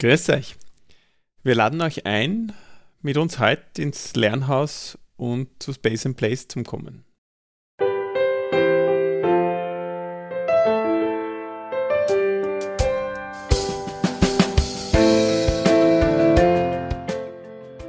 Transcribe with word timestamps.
Grüß 0.00 0.30
euch. 0.30 0.56
Wir 1.42 1.54
laden 1.54 1.82
euch 1.82 2.06
ein, 2.06 2.54
mit 3.02 3.18
uns 3.18 3.38
heute 3.38 3.82
ins 3.82 4.16
Lernhaus 4.16 4.96
und 5.18 5.62
zu 5.62 5.74
Space 5.74 6.06
and 6.06 6.16
Place 6.16 6.48
zu 6.48 6.62
kommen. 6.62 7.04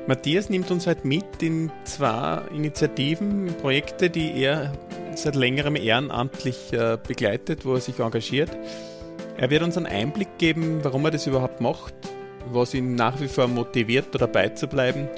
Matthias 0.06 0.50
nimmt 0.50 0.70
uns 0.70 0.88
heute 0.88 1.08
mit 1.08 1.42
in 1.42 1.72
zwei 1.86 2.42
Initiativen, 2.54 3.56
Projekte, 3.62 4.10
die 4.10 4.34
er 4.34 4.74
seit 5.16 5.36
längerem 5.36 5.78
ehrenamtlich 5.78 6.74
äh, 6.74 6.98
begleitet, 7.02 7.64
wo 7.64 7.76
er 7.76 7.80
sich 7.80 8.00
engagiert. 8.00 8.52
Er 9.42 9.50
wird 9.50 9.64
uns 9.64 9.76
einen 9.76 9.88
Einblick 9.88 10.38
geben, 10.38 10.82
warum 10.84 11.04
er 11.06 11.10
das 11.10 11.26
überhaupt 11.26 11.62
macht, 11.62 11.96
was 12.52 12.76
ihn 12.76 12.94
nach 12.94 13.20
wie 13.20 13.28
vor 13.28 13.48
motiviert, 13.48 14.10
dabei 14.14 14.50
zu 14.50 14.68
bleiben 14.68 15.10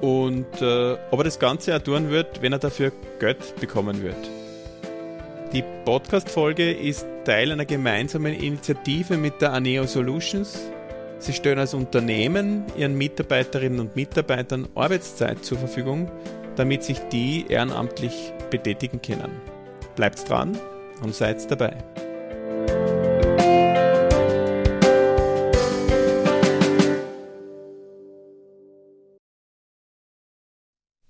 und 0.00 0.60
äh, 0.60 0.96
ob 1.12 1.20
er 1.20 1.24
das 1.24 1.38
Ganze 1.38 1.76
auch 1.76 1.80
tun 1.80 2.10
wird, 2.10 2.42
wenn 2.42 2.52
er 2.52 2.58
dafür 2.58 2.90
Geld 3.20 3.54
bekommen 3.60 4.02
wird. 4.02 4.16
Die 5.52 5.62
Podcast-Folge 5.84 6.72
ist 6.72 7.06
Teil 7.24 7.52
einer 7.52 7.64
gemeinsamen 7.64 8.34
Initiative 8.34 9.16
mit 9.16 9.40
der 9.40 9.52
Aneo 9.52 9.86
Solutions. 9.86 10.58
Sie 11.20 11.32
stellen 11.32 11.60
als 11.60 11.72
Unternehmen 11.72 12.64
ihren 12.76 12.98
Mitarbeiterinnen 12.98 13.78
und 13.78 13.94
Mitarbeitern 13.94 14.66
Arbeitszeit 14.74 15.44
zur 15.44 15.58
Verfügung, 15.58 16.10
damit 16.56 16.82
sich 16.82 16.98
die 17.12 17.46
ehrenamtlich 17.48 18.32
betätigen 18.50 19.00
können. 19.00 19.30
Bleibt 19.94 20.28
dran 20.28 20.58
und 21.00 21.14
seid 21.14 21.48
dabei. 21.48 21.76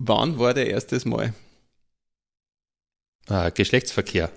Wann 0.04 0.40
war 0.40 0.52
der 0.52 0.68
erstes 0.68 1.04
Mal? 1.04 1.32
Äh, 3.28 3.52
Geschlechtsverkehr. 3.52 4.30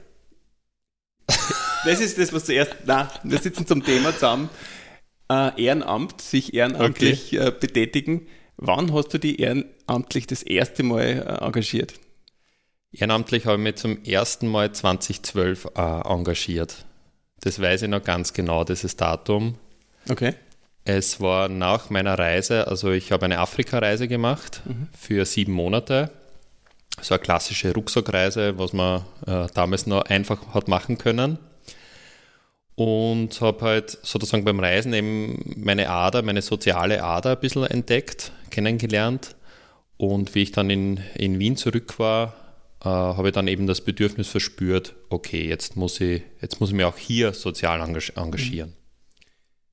Das 1.86 2.00
ist 2.00 2.20
das, 2.20 2.34
was 2.34 2.46
zuerst. 2.46 2.76
Nein, 2.86 3.08
wir 3.24 3.40
sitzen 3.40 3.66
zum 3.66 3.84
Thema 3.84 4.14
zusammen. 4.14 4.50
Äh, 5.28 5.64
Ehrenamt, 5.64 6.22
sich 6.22 6.54
ehrenamtlich 6.54 7.34
okay. 7.34 7.48
äh, 7.48 7.52
betätigen. 7.52 8.28
Wann 8.58 8.94
hast 8.94 9.14
du 9.14 9.18
dich 9.18 9.40
ehrenamtlich 9.40 10.28
das 10.28 10.44
erste 10.44 10.84
Mal 10.84 11.02
äh, 11.02 11.44
engagiert? 11.44 11.96
Ehrenamtlich 12.92 13.48
habe 13.48 13.58
ich 13.58 13.64
mich 13.64 13.76
zum 13.76 14.04
ersten 14.04 14.48
Mal 14.48 14.72
2012 14.72 15.66
äh, 15.76 15.82
engagiert. 15.82 16.86
Das 17.42 17.60
weiß 17.60 17.82
ich 17.84 17.90
noch 17.90 18.04
ganz 18.04 18.34
genau, 18.34 18.64
dieses 18.64 18.98
Datum. 18.98 19.58
Okay. 20.10 20.36
Es 20.88 21.20
war 21.20 21.50
nach 21.50 21.90
meiner 21.90 22.18
Reise, 22.18 22.68
also 22.68 22.92
ich 22.92 23.12
habe 23.12 23.26
eine 23.26 23.40
Afrika-Reise 23.40 24.08
gemacht 24.08 24.62
mhm. 24.66 24.88
für 24.96 25.26
sieben 25.26 25.52
Monate. 25.52 26.12
So 27.02 27.16
eine 27.16 27.24
klassische 27.24 27.74
Rucksackreise, 27.74 28.60
was 28.60 28.72
man 28.72 29.02
äh, 29.26 29.48
damals 29.56 29.88
noch 29.88 30.04
einfach 30.04 30.54
hat 30.54 30.68
machen 30.68 31.00
können. 31.00 31.40
Und 32.76 33.42
habe 33.42 33.66
halt 33.66 33.98
sozusagen 34.04 34.46
beim 34.46 34.60
Reisen 34.60 34.94
eben 34.94 35.56
meine 35.58 35.90
Ader, 35.90 36.22
meine 36.22 36.44
soziale 36.44 37.04
Ader 37.04 37.32
ein 37.32 37.40
bisschen 37.40 37.64
entdeckt, 37.64 38.32
kennengelernt. 38.52 39.36
Und 39.98 40.36
wie 40.36 40.44
ich 40.44 40.52
dann 40.52 40.70
in, 40.70 40.98
in 41.16 41.40
Wien 41.40 41.58
zurück 41.58 41.98
war, 41.98 42.36
äh, 42.82 42.90
habe 42.90 43.30
ich 43.30 43.34
dann 43.34 43.48
eben 43.48 43.66
das 43.66 43.82
Bedürfnis 43.82 44.28
verspürt, 44.28 44.94
okay, 45.10 45.48
jetzt 45.48 45.76
muss 45.78 46.00
ich, 46.00 46.22
jetzt 46.42 46.60
muss 46.60 46.70
ich 46.70 46.76
mich 46.76 46.86
auch 46.86 46.98
hier 46.98 47.34
sozial 47.34 47.82
engagieren. 47.82 48.74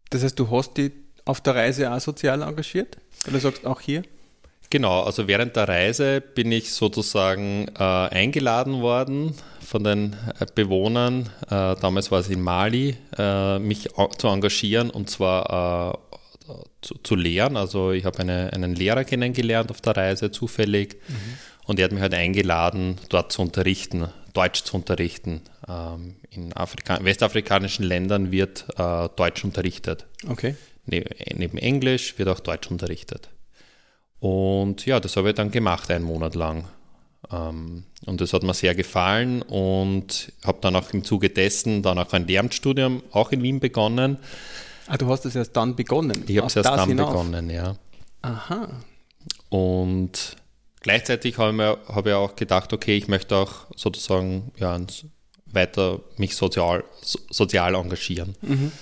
Das 0.08 0.22
heißt, 0.22 0.38
du 0.38 0.50
hast 0.50 0.76
die 0.78 1.01
auf 1.24 1.40
der 1.40 1.54
Reise 1.54 1.92
auch 1.92 2.00
sozial 2.00 2.42
engagiert? 2.42 2.96
Oder 3.28 3.40
sagst 3.40 3.66
auch 3.66 3.80
hier? 3.80 4.02
Genau, 4.72 5.02
also 5.02 5.28
während 5.28 5.54
der 5.54 5.68
Reise 5.68 6.22
bin 6.22 6.50
ich 6.50 6.72
sozusagen 6.72 7.68
äh, 7.78 7.82
eingeladen 7.82 8.80
worden 8.80 9.34
von 9.60 9.84
den 9.84 10.16
äh, 10.40 10.46
Bewohnern, 10.54 11.28
äh, 11.44 11.76
damals 11.76 12.10
war 12.10 12.20
es 12.20 12.30
in 12.30 12.40
Mali, 12.40 12.96
äh, 13.18 13.58
mich 13.58 13.90
zu 14.16 14.28
engagieren 14.28 14.88
und 14.88 15.10
zwar 15.10 15.98
äh, 16.48 16.54
zu, 16.80 16.94
zu, 17.02 17.16
lehren. 17.16 17.58
Also 17.58 17.92
ich 17.92 18.06
habe 18.06 18.20
eine, 18.20 18.50
einen 18.54 18.74
Lehrer 18.74 19.04
kennengelernt 19.04 19.70
auf 19.70 19.82
der 19.82 19.94
Reise 19.94 20.30
zufällig 20.30 20.96
mhm. 21.06 21.14
und 21.66 21.78
er 21.78 21.84
hat 21.84 21.92
mich 21.92 22.00
halt 22.00 22.14
eingeladen, 22.14 22.96
dort 23.10 23.30
zu 23.30 23.42
unterrichten, 23.42 24.08
Deutsch 24.32 24.64
zu 24.64 24.76
unterrichten. 24.76 25.42
Ähm, 25.68 26.16
in 26.30 26.54
Afrika 26.54 26.98
westafrikanischen 27.02 27.84
Ländern 27.84 28.32
wird 28.32 28.66
äh, 28.78 29.10
Deutsch 29.16 29.44
unterrichtet. 29.44 30.06
Okay. 30.26 30.54
Ne-, 30.86 31.04
neben 31.34 31.58
Englisch 31.58 32.18
wird 32.18 32.28
auch 32.28 32.40
Deutsch 32.40 32.70
unterrichtet. 32.70 33.28
Und 34.18 34.86
ja, 34.86 35.00
das 35.00 35.16
habe 35.16 35.30
ich 35.30 35.34
dann 35.34 35.50
gemacht, 35.50 35.90
einen 35.90 36.04
Monat 36.04 36.34
lang. 36.34 36.68
Ähm, 37.30 37.84
und 38.06 38.20
das 38.20 38.32
hat 38.32 38.42
mir 38.42 38.54
sehr 38.54 38.74
gefallen 38.74 39.42
und 39.42 40.32
habe 40.44 40.58
dann 40.60 40.76
auch 40.76 40.92
im 40.92 41.04
Zuge 41.04 41.30
dessen 41.30 41.82
dann 41.82 41.98
auch 41.98 42.12
ein 42.12 42.26
Lehramtsstudium 42.26 43.02
auch 43.10 43.32
in 43.32 43.42
Wien 43.42 43.60
begonnen. 43.60 44.18
Ah, 44.86 44.96
du 44.96 45.08
hast 45.08 45.24
es 45.24 45.36
erst 45.36 45.56
dann 45.56 45.76
begonnen? 45.76 46.24
Ich 46.26 46.36
habe 46.36 46.48
es 46.48 46.56
erst 46.56 46.68
dann 46.68 46.88
hinauf. 46.88 47.10
begonnen, 47.10 47.50
ja. 47.50 47.76
Aha. 48.22 48.68
Und 49.48 50.36
gleichzeitig 50.80 51.38
habe 51.38 51.50
ich, 51.50 51.56
mir, 51.56 51.78
habe 51.88 52.10
ich 52.10 52.14
auch 52.14 52.36
gedacht, 52.36 52.72
okay, 52.72 52.96
ich 52.96 53.08
möchte 53.08 53.36
auch 53.36 53.66
sozusagen 53.76 54.52
ja, 54.56 54.78
weiter 55.46 56.00
mich 56.16 56.36
sozial, 56.36 56.84
sozial 57.02 57.74
engagieren. 57.74 58.34
Mhm. 58.42 58.72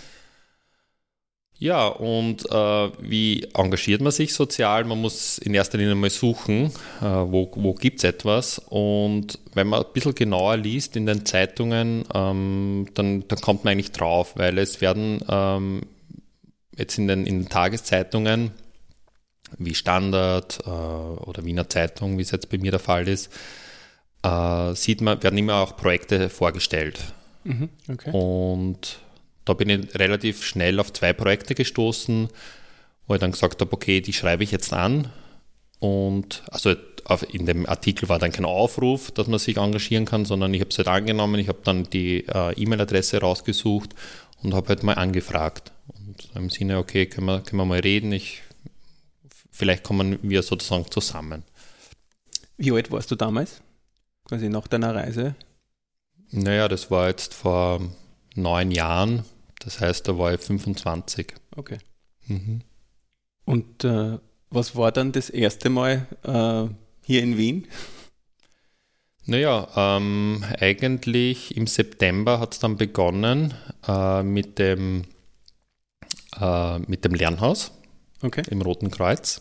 Ja, 1.60 1.88
und 1.88 2.50
äh, 2.50 2.90
wie 3.02 3.46
engagiert 3.52 4.00
man 4.00 4.12
sich 4.12 4.32
sozial? 4.32 4.84
Man 4.84 4.98
muss 4.98 5.36
in 5.36 5.52
erster 5.52 5.76
Linie 5.76 5.94
mal 5.94 6.08
suchen, 6.08 6.72
äh, 7.02 7.04
wo, 7.04 7.52
wo 7.54 7.74
gibt 7.74 7.98
es 7.98 8.04
etwas. 8.04 8.58
Und 8.70 9.38
wenn 9.52 9.66
man 9.66 9.82
ein 9.82 9.92
bisschen 9.92 10.14
genauer 10.14 10.56
liest 10.56 10.96
in 10.96 11.04
den 11.04 11.26
Zeitungen, 11.26 12.06
ähm, 12.14 12.86
dann, 12.94 13.28
dann 13.28 13.40
kommt 13.42 13.64
man 13.64 13.72
eigentlich 13.72 13.92
drauf, 13.92 14.32
weil 14.36 14.56
es 14.56 14.80
werden 14.80 15.22
ähm, 15.28 15.82
jetzt 16.78 16.96
in 16.96 17.08
den, 17.08 17.26
in 17.26 17.40
den 17.40 17.48
Tageszeitungen 17.50 18.52
wie 19.58 19.74
Standard 19.74 20.60
äh, 20.64 20.70
oder 20.70 21.44
Wiener 21.44 21.68
Zeitung, 21.68 22.16
wie 22.16 22.22
es 22.22 22.30
jetzt 22.30 22.48
bei 22.48 22.56
mir 22.56 22.70
der 22.70 22.80
Fall 22.80 23.06
ist, 23.06 23.30
äh, 24.22 24.74
sieht 24.74 25.02
man, 25.02 25.22
werden 25.22 25.36
immer 25.36 25.56
auch 25.56 25.76
Projekte 25.76 26.30
vorgestellt. 26.30 27.00
Mhm, 27.44 27.68
okay. 27.86 28.12
Und 28.12 28.98
da 29.50 29.54
bin 29.54 29.68
ich 29.68 29.94
relativ 29.96 30.44
schnell 30.44 30.78
auf 30.78 30.92
zwei 30.92 31.12
Projekte 31.12 31.56
gestoßen, 31.56 32.28
wo 33.08 33.14
ich 33.14 33.20
dann 33.20 33.32
gesagt 33.32 33.60
habe, 33.60 33.72
okay, 33.72 34.00
die 34.00 34.12
schreibe 34.12 34.44
ich 34.44 34.52
jetzt 34.52 34.72
an. 34.72 35.10
Und 35.80 36.44
also 36.52 36.74
in 37.32 37.46
dem 37.46 37.66
Artikel 37.66 38.08
war 38.08 38.20
dann 38.20 38.30
kein 38.30 38.44
Aufruf, 38.44 39.10
dass 39.10 39.26
man 39.26 39.40
sich 39.40 39.56
engagieren 39.56 40.04
kann, 40.04 40.24
sondern 40.24 40.54
ich 40.54 40.60
habe 40.60 40.70
es 40.70 40.78
halt 40.78 40.86
angenommen, 40.86 41.40
ich 41.40 41.48
habe 41.48 41.58
dann 41.64 41.82
die 41.84 42.26
äh, 42.28 42.52
E-Mail-Adresse 42.52 43.20
rausgesucht 43.20 43.90
und 44.42 44.54
habe 44.54 44.68
halt 44.68 44.84
mal 44.84 44.94
angefragt. 44.94 45.72
Und 45.88 46.28
im 46.36 46.48
Sinne, 46.48 46.78
okay, 46.78 47.06
können 47.06 47.26
wir, 47.26 47.40
können 47.40 47.60
wir 47.60 47.66
mal 47.66 47.80
reden, 47.80 48.12
ich, 48.12 48.42
vielleicht 49.50 49.82
kommen 49.82 50.20
wir 50.22 50.44
sozusagen 50.44 50.88
zusammen. 50.92 51.42
Wie 52.56 52.70
alt 52.70 52.92
warst 52.92 53.10
du 53.10 53.16
damals? 53.16 53.62
Quasi 54.26 54.48
nach 54.48 54.68
deiner 54.68 54.94
Reise? 54.94 55.34
Naja, 56.30 56.68
das 56.68 56.88
war 56.92 57.08
jetzt 57.08 57.34
vor 57.34 57.80
neun 58.36 58.70
Jahren. 58.70 59.24
Das 59.60 59.80
heißt, 59.80 60.08
da 60.08 60.18
war 60.18 60.34
ich 60.34 60.40
25. 60.40 61.34
Okay. 61.56 61.78
Mhm. 62.26 62.62
Und 63.44 63.84
äh, 63.84 64.18
was 64.50 64.74
war 64.74 64.90
dann 64.90 65.12
das 65.12 65.30
erste 65.30 65.70
Mal 65.70 66.06
äh, 66.24 66.74
hier 67.04 67.22
in 67.22 67.36
Wien? 67.36 67.68
Naja, 69.26 69.68
ähm, 69.76 70.44
eigentlich 70.58 71.56
im 71.56 71.66
September 71.66 72.40
hat 72.40 72.54
es 72.54 72.58
dann 72.58 72.76
begonnen 72.76 73.54
äh, 73.86 74.22
mit, 74.22 74.58
dem, 74.58 75.04
äh, 76.40 76.78
mit 76.80 77.04
dem 77.04 77.14
Lernhaus 77.14 77.70
okay. 78.22 78.42
im 78.50 78.62
Roten 78.62 78.90
Kreuz. 78.90 79.40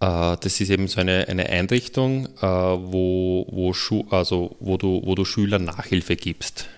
Äh, 0.00 0.36
das 0.36 0.60
ist 0.60 0.70
eben 0.70 0.88
so 0.88 1.00
eine, 1.00 1.26
eine 1.28 1.48
Einrichtung, 1.48 2.26
äh, 2.36 2.42
wo, 2.42 3.46
wo, 3.50 3.72
Schu 3.72 4.04
also 4.10 4.56
wo, 4.60 4.76
du, 4.76 5.00
wo 5.04 5.14
du 5.14 5.24
Schülern 5.24 5.64
Nachhilfe 5.64 6.14
gibst 6.16 6.68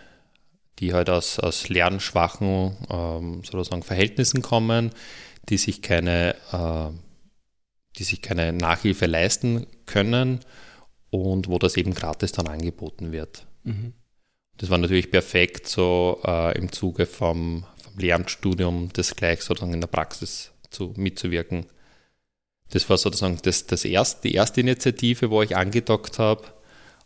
die 0.81 0.95
halt 0.95 1.11
aus, 1.11 1.39
aus 1.39 1.69
lernschwachen 1.69 2.77
ähm, 2.91 3.43
sozusagen 3.45 3.83
Verhältnissen 3.83 4.43
kommen, 4.43 4.91
die 5.49 5.59
sich 5.59 5.83
keine, 5.83 6.35
äh, 6.53 6.91
die 7.99 8.05
sich 8.05 8.23
keine 8.23 8.53
Nachhilfe 8.53 9.07
leisten 9.07 9.67
können 9.87 10.41
und 11.11 11.49
wo 11.49 11.59
das 11.59 11.77
eben 11.77 11.95
gratis 11.95 12.33
dann 12.33 12.49
angeboten 12.49 13.13
wird. 13.13 13.47
Mhm. 13.65 13.93
Das 14.57 14.71
war 14.71 14.79
natürlich 14.79 15.11
perfekt, 15.11 15.69
so 15.69 16.21
äh, 16.25 16.57
im 16.57 16.73
Zuge 16.73 17.07
vom, 17.07 17.65
vom 17.83 17.99
Lehramtsstudium 17.99 18.91
das 18.93 19.17
gleich 19.17 19.43
sozusagen 19.43 19.75
in 19.75 19.81
der 19.81 19.89
Praxis 19.89 20.53
zu, 20.71 20.95
mitzuwirken. 20.97 21.67
Das 22.71 22.89
war 22.89 22.97
sozusagen 22.97 23.39
das, 23.43 23.67
das 23.67 23.85
erste, 23.85 24.29
die 24.29 24.35
erste 24.35 24.61
Initiative, 24.61 25.31
wo 25.31 25.43
ich 25.43 25.57
angedockt 25.57 26.19
habe. 26.19 26.45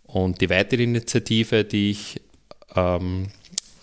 Und 0.02 0.40
die 0.40 0.50
weitere 0.50 0.82
Initiative, 0.82 1.64
die 1.64 1.90
ich 1.90 2.20
ähm, 2.74 3.28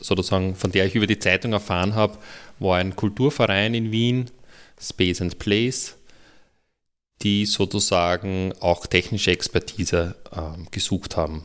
sozusagen, 0.02 0.56
von 0.56 0.72
der 0.72 0.86
ich 0.86 0.96
über 0.96 1.08
die 1.08 1.20
Zeitung 1.20 1.54
erfahren 1.54 1.96
habe, 1.96 2.18
war 2.60 2.78
ein 2.78 2.96
Kulturverein 2.96 3.74
in 3.74 3.92
Wien, 3.92 4.30
Space 4.80 5.22
and 5.22 5.40
Place, 5.40 5.96
die 7.22 7.46
sozusagen 7.46 8.54
auch 8.60 8.88
technische 8.88 9.32
Expertise 9.32 10.16
äh, 10.32 10.70
gesucht 10.72 11.18
haben 11.18 11.44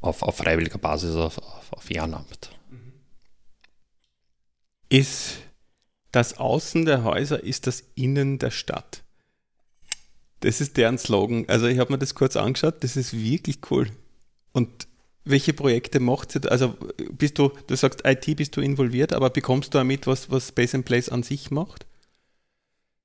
auf, 0.00 0.22
auf 0.22 0.36
freiwilliger 0.36 0.78
Basis, 0.78 1.14
auf, 1.14 1.38
auf, 1.38 1.72
auf 1.72 1.90
Ehrenamt. 1.90 2.50
Ist 4.88 5.38
das 6.12 6.38
Außen 6.38 6.84
der 6.84 7.02
Häuser, 7.02 7.42
ist 7.42 7.66
das 7.66 7.82
Innen 7.94 8.38
der 8.38 8.50
Stadt? 8.50 9.02
Das 10.40 10.60
ist 10.60 10.76
deren 10.76 10.98
Slogan. 10.98 11.44
Also 11.48 11.66
ich 11.66 11.78
habe 11.78 11.92
mir 11.92 11.98
das 11.98 12.14
kurz 12.14 12.36
angeschaut, 12.36 12.84
das 12.84 12.96
ist 12.96 13.12
wirklich 13.12 13.58
cool. 13.70 13.90
Und 14.52 14.85
welche 15.26 15.52
Projekte 15.52 16.00
macht 16.00 16.32
sie? 16.32 16.40
Also 16.48 16.74
bist 17.10 17.38
du, 17.38 17.50
du 17.66 17.76
sagst 17.76 18.02
IT, 18.04 18.36
bist 18.36 18.56
du 18.56 18.60
involviert, 18.60 19.12
aber 19.12 19.30
bekommst 19.30 19.74
du 19.74 19.78
damit, 19.78 20.06
was, 20.06 20.30
was 20.30 20.48
Space 20.48 20.74
and 20.74 20.84
Place 20.84 21.08
an 21.08 21.22
sich 21.22 21.50
macht? 21.50 21.84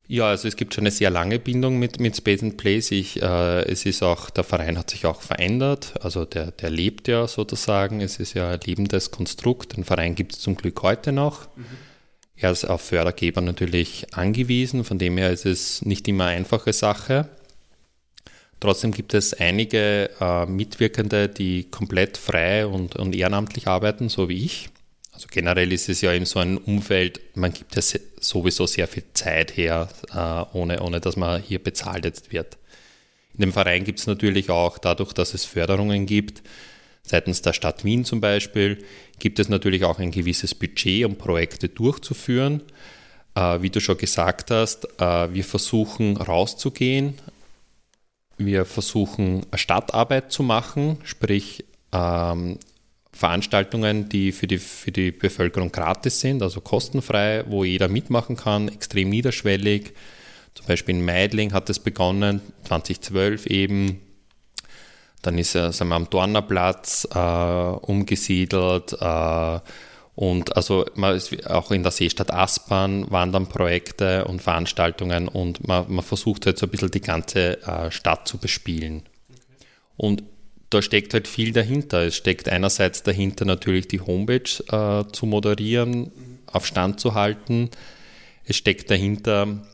Ja, 0.07 0.27
also 0.27 0.47
es 0.47 0.57
gibt 0.57 0.73
schon 0.73 0.83
eine 0.83 0.91
sehr 0.91 1.09
lange 1.09 1.39
Bindung 1.39 1.79
mit, 1.79 1.99
mit 1.99 2.17
Space 2.17 2.43
and 2.43 2.57
Place. 2.57 2.91
Ich, 2.91 3.21
äh, 3.21 3.61
es 3.61 3.85
ist 3.85 4.03
auch, 4.03 4.29
der 4.29 4.43
Verein 4.43 4.77
hat 4.77 4.89
sich 4.89 5.05
auch 5.05 5.21
verändert. 5.21 5.93
Also 6.03 6.25
der, 6.25 6.51
der 6.51 6.69
lebt 6.69 7.07
ja 7.07 7.27
sozusagen. 7.27 8.01
Es 8.01 8.19
ist 8.19 8.33
ja 8.33 8.51
ein 8.51 8.59
lebendes 8.65 9.11
Konstrukt. 9.11 9.77
Den 9.77 9.85
Verein 9.85 10.15
gibt 10.15 10.33
es 10.33 10.39
zum 10.39 10.55
Glück 10.55 10.81
heute 10.83 11.13
noch. 11.13 11.47
Mhm. 11.55 11.65
Er 12.35 12.51
ist 12.51 12.65
auf 12.65 12.81
Fördergeber 12.81 13.39
natürlich 13.39 14.13
angewiesen. 14.13 14.83
Von 14.83 14.97
dem 14.97 15.17
her 15.17 15.31
ist 15.31 15.45
es 15.45 15.81
nicht 15.83 16.07
immer 16.07 16.25
eine 16.25 16.39
einfache 16.39 16.73
Sache. 16.73 17.29
Trotzdem 18.61 18.91
gibt 18.91 19.15
es 19.15 19.33
einige 19.33 20.11
äh, 20.21 20.45
Mitwirkende, 20.45 21.27
die 21.27 21.63
komplett 21.63 22.15
frei 22.15 22.67
und, 22.67 22.95
und 22.95 23.15
ehrenamtlich 23.15 23.67
arbeiten, 23.67 24.07
so 24.07 24.29
wie 24.29 24.45
ich. 24.45 24.69
Also 25.11 25.27
generell 25.31 25.73
ist 25.73 25.89
es 25.89 26.01
ja 26.01 26.13
in 26.13 26.25
so 26.25 26.39
einem 26.39 26.57
Umfeld, 26.57 27.19
man 27.35 27.51
gibt 27.51 27.75
ja 27.75 27.81
sowieso 28.19 28.67
sehr 28.67 28.87
viel 28.87 29.03
Zeit 29.13 29.57
her, 29.57 29.89
äh, 30.13 30.57
ohne, 30.57 30.79
ohne 30.81 31.01
dass 31.01 31.17
man 31.17 31.41
hier 31.41 31.57
bezahlt 31.61 32.31
wird. 32.31 32.57
In 33.33 33.41
dem 33.41 33.51
Verein 33.51 33.83
gibt 33.83 33.99
es 33.99 34.05
natürlich 34.05 34.51
auch, 34.51 34.77
dadurch, 34.77 35.13
dass 35.13 35.33
es 35.33 35.43
Förderungen 35.43 36.05
gibt, 36.05 36.43
seitens 37.01 37.41
der 37.41 37.53
Stadt 37.53 37.83
Wien 37.83 38.05
zum 38.05 38.21
Beispiel, 38.21 38.83
gibt 39.17 39.39
es 39.39 39.49
natürlich 39.49 39.85
auch 39.85 39.97
ein 39.97 40.11
gewisses 40.11 40.53
Budget, 40.53 41.05
um 41.05 41.15
Projekte 41.15 41.67
durchzuführen. 41.67 42.61
Äh, 43.33 43.63
wie 43.63 43.71
du 43.71 43.81
schon 43.81 43.97
gesagt 43.97 44.51
hast, 44.51 44.85
äh, 44.99 45.33
wir 45.33 45.43
versuchen 45.43 46.17
rauszugehen. 46.17 47.15
Wir 48.45 48.65
versuchen 48.65 49.45
Stadtarbeit 49.53 50.31
zu 50.31 50.43
machen, 50.43 50.97
sprich 51.03 51.65
ähm, 51.91 52.57
Veranstaltungen, 53.13 54.09
die 54.09 54.31
für 54.31 54.47
die, 54.47 54.57
für 54.57 54.91
die 54.91 55.11
Bevölkerung 55.11 55.71
gratis 55.71 56.21
sind, 56.21 56.41
also 56.41 56.61
kostenfrei, 56.61 57.43
wo 57.47 57.63
jeder 57.63 57.87
mitmachen 57.87 58.35
kann, 58.35 58.67
extrem 58.67 59.09
niederschwellig. 59.09 59.93
Zum 60.55 60.65
Beispiel 60.65 60.95
in 60.95 61.05
Meidling 61.05 61.53
hat 61.53 61.69
es 61.69 61.79
begonnen, 61.79 62.41
2012 62.63 63.45
eben. 63.47 64.01
Dann 65.21 65.37
ist 65.37 65.55
er, 65.55 65.71
am 65.79 66.09
Dornerplatz 66.09 67.07
äh, 67.13 67.17
umgesiedelt. 67.17 68.93
Äh, 68.93 69.59
und 70.21 70.55
also 70.55 70.85
auch 71.47 71.71
in 71.71 71.81
der 71.81 71.91
Seestadt 71.91 72.31
Aspern 72.31 73.09
waren 73.09 73.31
dann 73.31 73.49
Projekte 73.49 74.25
und 74.25 74.39
Veranstaltungen 74.39 75.27
und 75.27 75.67
man, 75.67 75.91
man 75.91 76.05
versucht 76.05 76.45
jetzt 76.45 76.45
halt 76.45 76.59
so 76.59 76.65
ein 76.67 76.69
bisschen 76.69 76.91
die 76.91 77.01
ganze 77.01 77.59
äh, 77.63 77.89
Stadt 77.89 78.27
zu 78.27 78.37
bespielen. 78.37 79.01
Und 79.97 80.21
da 80.69 80.83
steckt 80.83 81.15
halt 81.15 81.27
viel 81.27 81.53
dahinter. 81.53 82.05
Es 82.05 82.17
steckt 82.17 82.49
einerseits 82.49 83.01
dahinter 83.01 83.45
natürlich 83.45 83.87
die 83.87 83.99
Homepage 83.99 84.43
äh, 84.69 85.11
zu 85.11 85.25
moderieren, 85.25 86.11
auf 86.45 86.67
Stand 86.67 86.99
zu 86.99 87.15
halten. 87.15 87.71
Es 88.45 88.57
steckt 88.57 88.91
dahinter 88.91 89.65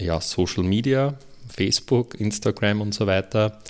ja, 0.00 0.20
Social 0.20 0.64
Media, 0.64 1.16
Facebook, 1.46 2.18
Instagram 2.18 2.80
und 2.80 2.94
so 2.94 3.06
weiter. 3.06 3.60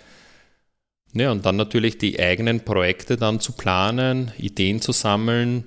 Ja, 1.13 1.33
und 1.33 1.45
dann 1.45 1.57
natürlich 1.57 1.99
die 1.99 2.19
eigenen 2.19 2.65
Projekte 2.65 3.19
dann 3.19 3.41
zu 3.41 3.53
planen, 3.53 4.33
Ideen 4.39 4.81
zu 4.81 4.93
sammeln, 4.93 5.65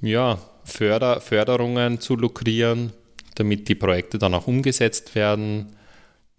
ja, 0.00 0.38
Förder, 0.64 1.20
Förderungen 1.20 2.00
zu 2.00 2.16
lukrieren, 2.16 2.92
damit 3.34 3.68
die 3.68 3.74
Projekte 3.74 4.18
dann 4.18 4.34
auch 4.34 4.46
umgesetzt 4.46 5.14
werden 5.14 5.76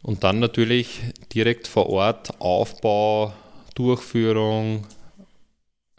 und 0.04 0.24
dann 0.24 0.40
natürlich 0.40 1.02
direkt 1.34 1.68
vor 1.68 1.90
Ort 1.90 2.40
Aufbau, 2.40 3.34
Durchführung, 3.76 4.86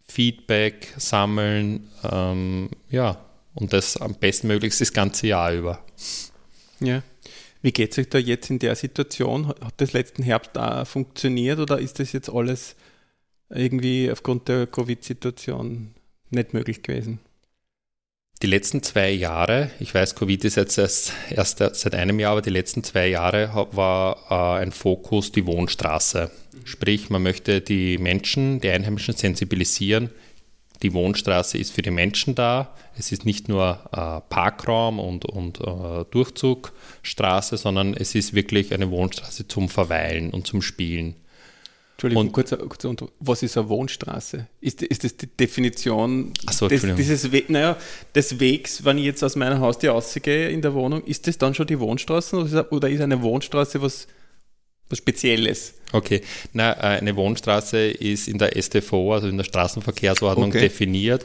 Feedback 0.09 0.93
sammeln, 0.97 1.89
ähm, 2.11 2.71
ja, 2.91 3.19
und 3.55 3.73
das 3.73 3.97
am 3.97 4.15
besten 4.15 4.49
möglichst 4.49 4.81
das 4.81 4.93
ganze 4.93 5.29
Jahr 5.29 5.53
über. 5.53 5.85
Ja. 6.81 7.03
Wie 7.63 7.73
geht 7.73 7.93
es 7.93 7.99
euch 7.99 8.09
da 8.09 8.19
jetzt 8.19 8.51
in 8.51 8.59
der 8.59 8.75
Situation? 8.75 9.49
Hat 9.49 9.75
das 9.77 9.93
letzten 9.93 10.23
Herbst 10.23 10.51
da 10.55 10.85
funktioniert 10.85 11.61
oder 11.61 11.79
ist 11.79 12.01
das 12.01 12.13
jetzt 12.13 12.29
alles 12.29 12.75
irgendwie 13.51 14.11
aufgrund 14.11 14.49
der 14.49 14.67
Covid-Situation 14.67 15.95
nicht 16.31 16.55
möglich 16.55 16.83
gewesen? 16.83 17.21
Die 18.43 18.49
letzten 18.49 18.83
zwei 18.83 19.11
Jahre, 19.11 19.71
ich 19.79 19.95
weiß, 19.95 20.17
Covid 20.17 20.45
ist 20.45 20.57
jetzt 20.57 20.77
erst, 20.77 21.13
erst 21.31 21.59
seit 21.59 21.95
einem 21.95 22.19
Jahr, 22.19 22.33
aber 22.33 22.43
die 22.43 22.51
letzten 22.51 22.83
zwei 22.83 23.07
Jahre 23.07 23.69
war 23.73 24.17
äh, 24.31 24.63
ein 24.63 24.73
Fokus 24.73 25.31
die 25.31 25.47
Wohnstraße. 25.47 26.31
Sprich, 26.65 27.09
man 27.09 27.23
möchte 27.23 27.61
die 27.61 27.99
Menschen, 27.99 28.61
die 28.61 28.71
Einheimischen 28.71 29.15
sensibilisieren. 29.15 30.11
Die 30.83 30.93
Wohnstraße 30.93 31.57
ist 31.57 31.73
für 31.73 31.83
die 31.83 31.93
Menschen 31.93 32.35
da. 32.35 32.75
Es 32.97 33.13
ist 33.13 33.25
nicht 33.25 33.49
nur 33.49 33.79
äh, 33.93 34.21
Parkraum 34.29 34.99
und, 34.99 35.25
und 35.25 35.61
äh, 35.61 36.05
Durchzugstraße, 36.11 37.57
sondern 37.57 37.95
es 37.95 38.17
ist 38.17 38.35
wirklich 38.35 38.75
eine 38.75 38.91
Wohnstraße 38.91 39.47
zum 39.47 39.69
Verweilen 39.69 40.31
und 40.31 40.49
zum 40.49 40.63
Spielen. 40.63 41.15
Entschuldigung, 41.93 42.27
und, 42.27 42.33
kurzer, 42.33 42.57
kurzer 42.57 42.95
was 43.21 43.43
ist 43.43 43.57
eine 43.57 43.69
Wohnstraße? 43.69 44.49
Ist, 44.61 44.83
ist 44.83 45.05
das 45.05 45.17
die 45.17 45.27
Definition 45.27 46.33
so, 46.51 46.67
des, 46.67 46.83
dieses 46.97 47.31
We 47.31 47.45
naja, 47.49 47.77
des 48.15 48.41
Wegs, 48.41 48.85
wenn 48.85 48.99
ich 48.99 49.05
jetzt 49.05 49.23
aus 49.23 49.37
meiner 49.37 49.61
Haustür 49.61 49.93
rausgehe 49.93 50.49
in 50.49 50.63
der 50.63 50.75
Wohnung, 50.75 51.05
ist 51.05 51.27
das 51.27 51.39
dann 51.39 51.55
schon 51.55 51.67
die 51.67 51.79
Wohnstraße 51.79 52.67
oder 52.71 52.89
ist 52.89 53.01
eine 53.01 53.23
Wohnstraße 53.23 53.81
was, 53.83 54.09
was 54.89 54.99
Spezielles? 54.99 55.75
Okay, 55.93 56.23
na, 56.53 56.73
eine 56.73 57.15
Wohnstraße 57.15 57.91
ist 57.91 58.27
in 58.27 58.39
der 58.39 58.61
STVO, 58.61 59.15
also 59.15 59.29
in 59.29 59.37
der 59.37 59.45
Straßenverkehrsordnung, 59.45 60.49
okay. 60.49 60.61
definiert. 60.61 61.25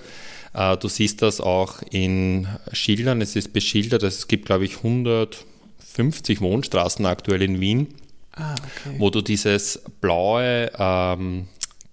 Äh, 0.54 0.78
du 0.78 0.90
siehst 0.90 1.22
das 1.22 1.40
auch 1.40 1.82
in 1.90 2.48
Schildern, 2.74 3.22
es 3.22 3.36
ist 3.36 3.54
beschildert, 3.54 4.04
es 4.04 4.28
gibt, 4.28 4.46
glaube 4.46 4.66
ich, 4.66 4.78
150 4.78 6.42
Wohnstraßen 6.42 7.06
aktuell 7.06 7.42
in 7.42 7.62
Wien. 7.62 7.88
Ah, 8.38 8.54
okay. 8.54 8.96
wo 9.00 9.10
du 9.10 9.22
dieses 9.22 9.82
blaue 10.00 10.72
ähm, 10.78 11.48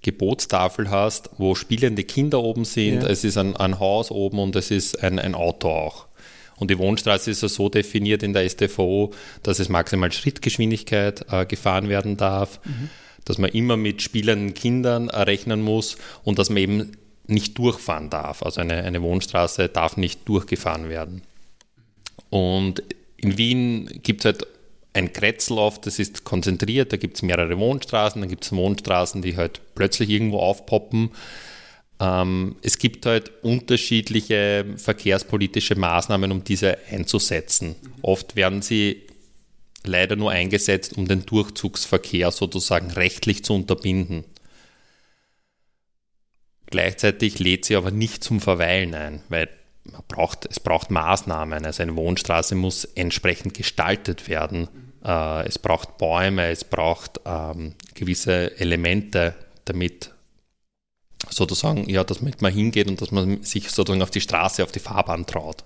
Gebotstafel 0.04 0.90
hast, 0.90 1.30
wo 1.38 1.54
spielende 1.54 2.04
Kinder 2.04 2.42
oben 2.42 2.64
sind. 2.64 3.02
Ja. 3.02 3.08
Es 3.08 3.24
ist 3.24 3.36
ein, 3.38 3.56
ein, 3.56 3.80
Haus 3.80 4.10
oben 4.10 4.38
und 4.38 4.54
es 4.54 4.70
ist 4.70 5.02
ein, 5.02 5.18
ein 5.18 5.34
Auto 5.34 5.68
auch. 5.68 6.06
Und 6.56 6.70
die 6.70 6.78
Wohnstraße 6.78 7.30
ist 7.30 7.42
ja 7.42 7.48
so 7.48 7.68
definiert 7.68 8.22
in 8.22 8.32
der 8.32 8.48
STVO, 8.48 9.12
dass 9.42 9.58
es 9.58 9.68
maximal 9.68 10.12
Schrittgeschwindigkeit 10.12 11.26
äh, 11.32 11.46
gefahren 11.46 11.88
werden 11.88 12.16
darf, 12.16 12.60
mhm. 12.64 12.90
dass 13.24 13.38
man 13.38 13.50
immer 13.50 13.76
mit 13.76 14.02
spielenden 14.02 14.54
Kindern 14.54 15.08
äh, 15.08 15.22
rechnen 15.22 15.62
muss 15.62 15.96
und 16.22 16.38
dass 16.38 16.50
man 16.50 16.58
eben 16.58 16.92
nicht 17.26 17.58
durchfahren 17.58 18.10
darf. 18.10 18.42
Also 18.42 18.60
eine, 18.60 18.84
eine 18.84 19.02
Wohnstraße 19.02 19.68
darf 19.68 19.96
nicht 19.96 20.28
durchgefahren 20.28 20.88
werden. 20.88 21.22
Und 22.28 22.82
in 23.16 23.38
Wien 23.38 23.88
gibt 24.02 24.20
es 24.20 24.24
halt 24.26 24.46
ein 24.94 25.12
Kretzelhof, 25.12 25.80
das 25.80 25.98
ist 25.98 26.24
konzentriert, 26.24 26.92
da 26.92 26.96
gibt 26.96 27.16
es 27.16 27.22
mehrere 27.22 27.58
Wohnstraßen, 27.58 28.20
dann 28.22 28.30
gibt 28.30 28.44
es 28.44 28.52
Wohnstraßen, 28.52 29.22
die 29.22 29.36
halt 29.36 29.60
plötzlich 29.74 30.08
irgendwo 30.08 30.38
aufpoppen. 30.38 31.10
Ähm, 32.00 32.56
es 32.62 32.78
gibt 32.78 33.04
halt 33.04 33.32
unterschiedliche 33.42 34.64
verkehrspolitische 34.76 35.74
Maßnahmen, 35.74 36.30
um 36.30 36.44
diese 36.44 36.78
einzusetzen. 36.90 37.74
Oft 38.02 38.36
werden 38.36 38.62
sie 38.62 39.02
leider 39.84 40.16
nur 40.16 40.30
eingesetzt, 40.30 40.96
um 40.96 41.06
den 41.08 41.26
Durchzugsverkehr 41.26 42.30
sozusagen 42.30 42.90
rechtlich 42.92 43.44
zu 43.44 43.54
unterbinden. 43.54 44.24
Gleichzeitig 46.66 47.38
lädt 47.40 47.64
sie 47.64 47.76
aber 47.76 47.90
nicht 47.90 48.24
zum 48.24 48.40
Verweilen 48.40 48.94
ein, 48.94 49.22
weil 49.28 49.48
braucht, 50.08 50.46
es 50.46 50.60
braucht 50.60 50.90
Maßnahmen. 50.90 51.64
Also 51.64 51.82
eine 51.82 51.96
Wohnstraße 51.96 52.54
muss 52.54 52.84
entsprechend 52.84 53.54
gestaltet 53.54 54.28
werden. 54.28 54.68
Äh, 55.04 55.46
es 55.46 55.58
braucht 55.58 55.98
Bäume, 55.98 56.50
es 56.50 56.64
braucht 56.64 57.20
ähm, 57.24 57.74
gewisse 57.94 58.58
Elemente, 58.58 59.34
damit 59.64 60.10
sozusagen, 61.28 61.88
ja, 61.88 62.04
damit 62.04 62.42
man 62.42 62.52
hingeht 62.52 62.88
und 62.88 63.00
dass 63.00 63.10
man 63.10 63.42
sich 63.42 63.70
sozusagen 63.70 64.02
auf 64.02 64.10
die 64.10 64.20
Straße, 64.20 64.62
auf 64.62 64.72
die 64.72 64.80
Fahrbahn 64.80 65.26
traut. 65.26 65.64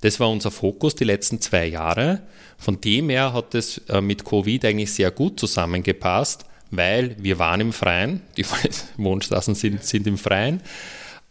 Das 0.00 0.18
war 0.18 0.30
unser 0.30 0.50
Fokus 0.50 0.96
die 0.96 1.04
letzten 1.04 1.40
zwei 1.40 1.66
Jahre. 1.66 2.22
Von 2.58 2.80
dem 2.80 3.08
her 3.08 3.32
hat 3.32 3.54
es 3.54 3.78
äh, 3.88 4.00
mit 4.00 4.24
Covid 4.24 4.64
eigentlich 4.64 4.92
sehr 4.92 5.12
gut 5.12 5.38
zusammengepasst, 5.38 6.44
weil 6.70 7.16
wir 7.22 7.38
waren 7.38 7.60
im 7.60 7.72
Freien, 7.72 8.22
die 8.36 8.44
Wohnstraßen 8.96 9.54
sind, 9.54 9.84
sind 9.84 10.06
im 10.06 10.18
Freien. 10.18 10.60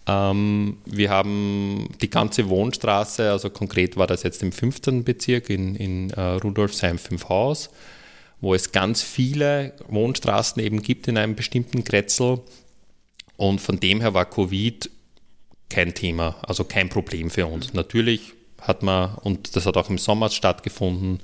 Ähm, 0.07 0.77
wir 0.85 1.09
haben 1.09 1.89
die 2.01 2.09
ganze 2.09 2.49
Wohnstraße, 2.49 3.29
also 3.29 3.49
konkret 3.49 3.97
war 3.97 4.07
das 4.07 4.23
jetzt 4.23 4.41
im 4.41 4.51
15. 4.51 5.03
Bezirk 5.03 5.49
in, 5.49 5.75
in 5.75 6.09
äh, 6.11 6.21
Rudolfsheim 6.21 6.97
5 6.97 7.29
Haus, 7.29 7.69
wo 8.39 8.55
es 8.55 8.71
ganz 8.71 9.03
viele 9.03 9.73
Wohnstraßen 9.87 10.61
eben 10.61 10.81
gibt 10.81 11.07
in 11.07 11.17
einem 11.17 11.35
bestimmten 11.35 11.83
Kretzel. 11.83 12.39
Und 13.37 13.61
von 13.61 13.79
dem 13.79 14.01
her 14.01 14.13
war 14.13 14.25
Covid 14.25 14.89
kein 15.69 15.93
Thema, 15.93 16.35
also 16.41 16.63
kein 16.63 16.89
Problem 16.89 17.29
für 17.29 17.45
uns. 17.45 17.73
Natürlich 17.73 18.33
hat 18.59 18.83
man, 18.83 19.15
und 19.15 19.55
das 19.55 19.65
hat 19.65 19.77
auch 19.77 19.89
im 19.89 19.97
Sommer 19.97 20.29
stattgefunden, 20.29 21.19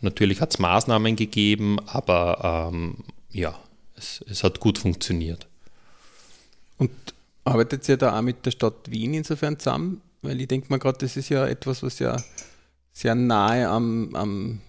natürlich 0.00 0.40
hat 0.40 0.50
es 0.50 0.58
Maßnahmen 0.58 1.16
gegeben, 1.16 1.78
aber 1.86 2.70
ähm, 2.72 2.98
ja, 3.30 3.58
es, 3.96 4.24
es 4.28 4.44
hat 4.44 4.60
gut 4.60 4.78
funktioniert. 4.78 5.46
Und 6.76 6.90
arbeitet 7.48 7.88
ihr 7.88 7.96
da 7.96 8.16
auch 8.16 8.22
mit 8.22 8.46
der 8.46 8.50
Stadt 8.50 8.90
Wien 8.90 9.14
insofern 9.14 9.58
zusammen? 9.58 10.00
Weil 10.22 10.40
ich 10.40 10.48
denke 10.48 10.68
mal 10.70 10.78
gerade, 10.78 10.98
das 10.98 11.16
ist 11.16 11.28
ja 11.28 11.46
etwas, 11.46 11.82
was 11.82 11.98
ja 11.98 12.16
sehr 12.92 13.14
nahe 13.14 13.68
am, 13.68 14.14
am 14.14 14.60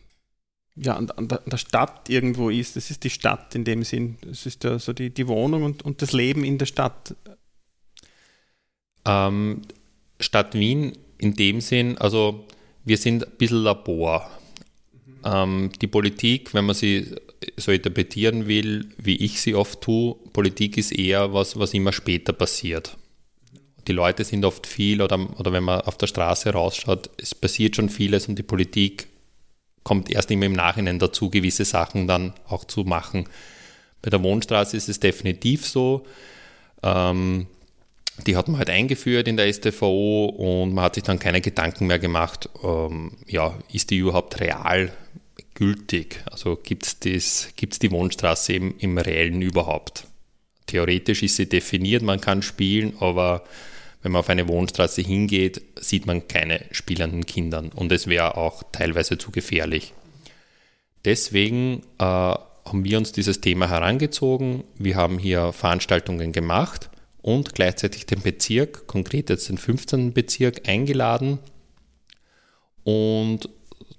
ja, 0.76 0.96
an, 0.96 1.10
an, 1.12 1.28
der, 1.28 1.58
Stadt 1.58 2.10
irgendwo 2.10 2.50
ist. 2.50 2.76
Das 2.76 2.90
ist 2.90 3.04
die 3.04 3.10
Stadt 3.10 3.56
in 3.56 3.64
dem 3.64 3.84
Sinn. 3.84 4.18
Das 4.22 4.46
ist 4.46 4.64
ja 4.64 4.80
so 4.80 4.94
die, 4.94 5.10
die 5.10 5.28
Wohnung 5.28 5.64
und, 5.64 5.84
und 5.84 6.02
das 6.02 6.14
Leben 6.14 6.44
in 6.44 6.58
der 6.58 6.68
Stadt. 6.68 7.16
Ähm, 9.06 9.62
Stadt 10.20 10.54
Wien 10.54 10.98
in 11.18 11.34
dem 11.34 11.62
Sinn, 11.62 11.98
also 11.98 12.46
wir 12.86 12.98
sind 12.98 13.26
ein 13.26 13.38
bisschen 13.38 13.64
Labor. 13.64 14.30
Ähm, 15.24 15.72
die 15.82 15.88
Politik, 15.88 16.54
wenn 16.54 16.66
man 16.66 16.76
sie 16.76 17.16
so 17.58 17.72
interpretieren 17.72 18.48
will, 18.48 18.88
wie 18.98 19.18
ich 19.18 19.42
sie 19.42 19.56
oft 19.56 19.82
tue, 19.82 20.16
Politik 20.34 20.78
ist 20.78 20.92
eher 20.92 21.34
was, 21.34 21.58
was 21.58 21.74
immer 21.74 21.94
später 21.94 22.34
passiert. 22.34 22.98
Die 23.88 23.94
Leute 23.94 24.24
sind 24.24 24.46
oft 24.46 24.68
viel 24.68 25.02
oder, 25.02 25.20
oder 25.40 25.52
wenn 25.52 25.64
man 25.64 25.82
auf 25.82 25.98
der 25.98 26.08
Straße 26.08 26.52
rausschaut, 26.52 27.10
es 27.18 27.34
passiert 27.34 27.76
schon 27.76 27.90
vieles 27.90 28.28
und 28.28 28.36
die 28.36 28.44
Politik 28.44 29.08
kommt 29.84 30.12
erst 30.12 30.30
immer 30.30 30.46
im 30.46 30.54
Nachhinein 30.54 31.00
dazu, 31.00 31.30
gewisse 31.30 31.66
Sachen 31.66 32.08
dann 32.08 32.34
auch 32.48 32.66
zu 32.66 32.84
machen. 32.84 33.28
Bei 34.02 34.10
der 34.10 34.22
Wohnstraße 34.22 34.78
ist 34.78 34.90
es 34.90 35.00
definitiv 35.00 35.66
so. 35.66 36.06
Ähm, 36.84 37.48
die 38.28 38.36
hat 38.36 38.48
man 38.48 38.58
halt 38.58 38.70
eingeführt 38.70 39.28
in 39.28 39.38
der 39.38 39.52
STVO 39.52 40.26
und 40.26 40.74
man 40.74 40.86
hat 40.86 40.96
sich 40.96 41.04
dann 41.04 41.20
keine 41.20 41.42
Gedanken 41.42 41.88
mehr 41.88 42.00
gemacht, 42.00 42.50
ähm, 42.64 43.14
ja, 43.28 43.58
ist 43.72 43.90
die 43.90 43.98
überhaupt 43.98 44.40
real 44.40 44.92
gültig? 45.60 46.24
Also 46.32 46.56
gibt 46.56 46.86
es 46.86 47.00
die 47.80 47.92
Wohnstraße 47.92 48.54
im, 48.54 48.76
im 48.80 48.98
Reellen 48.98 49.42
überhaupt? 49.42 50.06
Theoretisch 50.66 51.22
ist 51.22 51.36
sie 51.36 51.50
definiert, 51.50 52.02
man 52.02 52.22
kann 52.22 52.42
spielen, 52.42 52.94
aber 53.00 53.44
wenn 54.02 54.14
man 54.14 54.22
auf 54.22 54.30
eine 54.30 54.48
Wohnstraße 54.48 55.02
hingeht, 55.02 55.62
sieht 55.80 56.06
man 56.06 56.28
keine 56.28 56.64
spielenden 56.72 57.26
Kinder 57.26 57.66
und 57.76 57.92
es 57.92 58.08
wäre 58.08 58.38
auch 58.38 58.64
teilweise 58.72 59.18
zu 59.18 59.32
gefährlich. 59.32 59.94
Deswegen 61.04 61.82
äh, 61.98 62.04
haben 62.04 62.84
wir 62.84 62.98
uns 62.98 63.12
dieses 63.12 63.42
Thema 63.42 63.70
herangezogen. 63.70 64.64
Wir 64.78 64.96
haben 64.96 65.18
hier 65.20 65.52
Veranstaltungen 65.52 66.32
gemacht 66.32 66.90
und 67.22 67.54
gleichzeitig 67.54 68.06
den 68.06 68.22
Bezirk, 68.22 68.88
konkret 68.88 69.30
jetzt 69.30 69.50
den 69.50 69.58
15. 69.58 70.14
Bezirk, 70.14 70.70
eingeladen 70.70 71.40
und 72.84 73.50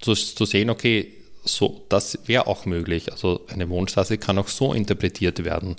zu, 0.00 0.14
zu 0.14 0.44
sehen, 0.46 0.70
okay, 0.70 1.19
so, 1.44 1.84
das 1.88 2.18
wäre 2.26 2.46
auch 2.46 2.66
möglich. 2.66 3.12
Also 3.12 3.46
eine 3.48 3.68
Wohnstraße 3.68 4.18
kann 4.18 4.38
auch 4.38 4.48
so 4.48 4.72
interpretiert 4.72 5.44
werden. 5.44 5.76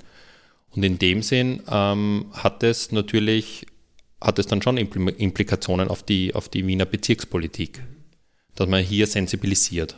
Und 0.71 0.83
in 0.83 0.99
dem 0.99 1.21
Sinn 1.21 1.63
ähm, 1.69 2.27
hat 2.33 2.63
es 2.63 2.91
natürlich, 2.91 3.65
hat 4.19 4.39
es 4.39 4.47
dann 4.47 4.61
schon 4.61 4.77
Implikationen 4.77 5.89
auf 5.89 6.03
die, 6.03 6.33
auf 6.33 6.49
die 6.49 6.65
Wiener 6.65 6.85
Bezirkspolitik, 6.85 7.83
dass 8.55 8.69
man 8.69 8.83
hier 8.83 9.07
sensibilisiert. 9.07 9.95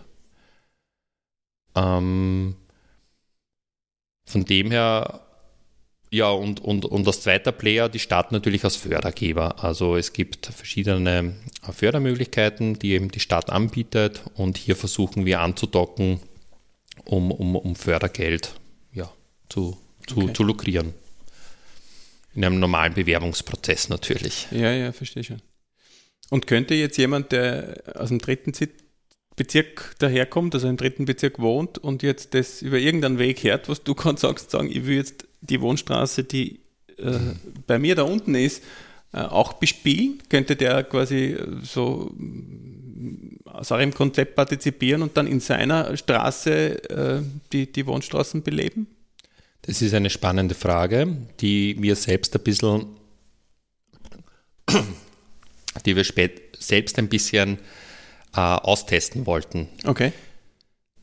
Ähm, 1.76 2.56
von 4.26 4.46
dem 4.46 4.72
her 4.72 5.23
ja, 6.14 6.30
und, 6.30 6.60
und, 6.60 6.86
und 6.86 7.08
als 7.08 7.22
zweiter 7.22 7.52
Player 7.52 7.90
die 7.90 7.98
Stadt 7.98 8.32
natürlich 8.32 8.64
als 8.64 8.76
Fördergeber. 8.76 9.64
Also 9.64 9.98
es 9.98 10.14
gibt 10.14 10.46
verschiedene 10.46 11.34
Fördermöglichkeiten, 11.72 12.78
die 12.78 12.92
eben 12.92 13.10
die 13.10 13.20
Stadt 13.20 13.50
anbietet 13.50 14.22
und 14.36 14.60
hier 14.60 14.76
versuchen 14.76 15.26
wir 15.26 15.40
anzudocken, 15.40 16.20
um, 17.06 17.32
um, 17.32 17.56
um 17.56 17.76
Fördergeld 17.76 18.54
ja, 18.94 19.12
zu, 19.50 19.76
zu, 20.06 20.22
okay. 20.22 20.34
zu 20.34 20.44
lukrieren. 20.44 20.94
In 22.36 22.46
einem 22.46 22.60
normalen 22.60 22.94
Bewerbungsprozess 22.94 23.90
natürlich. 23.90 24.48
Ja, 24.52 24.72
ja, 24.72 24.92
verstehe 24.92 25.24
schon. 25.24 25.42
Und 26.30 26.46
könnte 26.46 26.76
jetzt 26.76 26.98
jemand, 26.98 27.32
der 27.32 27.82
aus 27.96 28.10
dem 28.10 28.20
dritten 28.20 28.54
Bezirk 29.36 29.96
daherkommt, 29.98 30.54
also 30.54 30.68
im 30.68 30.78
dritten 30.78 31.06
Bezirk 31.06 31.40
wohnt 31.40 31.80
und 31.80 32.04
jetzt 32.04 32.36
das 32.36 32.62
über 32.62 32.78
irgendeinen 32.78 33.18
Weg 33.18 33.44
hört, 33.44 33.68
was 33.68 33.84
du 33.84 33.96
gerade 33.96 34.20
sagst, 34.20 34.52
sagen, 34.52 34.70
ich 34.70 34.86
will 34.86 34.98
jetzt 34.98 35.28
die 35.50 35.62
Wohnstraße, 35.62 36.24
die 36.24 36.60
äh, 36.98 37.20
bei 37.68 37.80
mir 37.80 37.96
da 37.96 38.04
unten 38.04 38.36
ist, 38.36 38.64
äh, 39.14 39.20
auch 39.20 39.54
bespielen? 39.54 40.22
Könnte 40.30 40.56
der 40.56 40.84
quasi 40.84 41.34
äh, 41.34 41.48
so 41.64 42.12
aus 43.46 43.72
eurem 43.72 43.94
Konzept 43.94 44.36
partizipieren 44.36 45.02
und 45.02 45.16
dann 45.18 45.28
in 45.28 45.40
seiner 45.40 45.96
Straße 45.96 46.90
äh, 46.90 47.22
die, 47.52 47.72
die 47.72 47.86
Wohnstraßen 47.86 48.42
beleben? 48.42 48.88
Das 49.64 49.82
ist 49.82 49.94
eine 49.94 50.10
spannende 50.10 50.56
Frage, 50.56 51.16
die 51.40 51.82
wir 51.82 51.96
selbst 51.96 52.36
ein 52.36 52.44
bisschen, 52.44 52.86
die 55.86 55.96
wir 55.96 56.06
selbst 56.60 57.00
ein 57.00 57.08
bisschen 57.08 57.60
äh, 58.36 58.40
austesten 58.40 59.26
wollten. 59.26 59.70
Okay. 59.86 60.12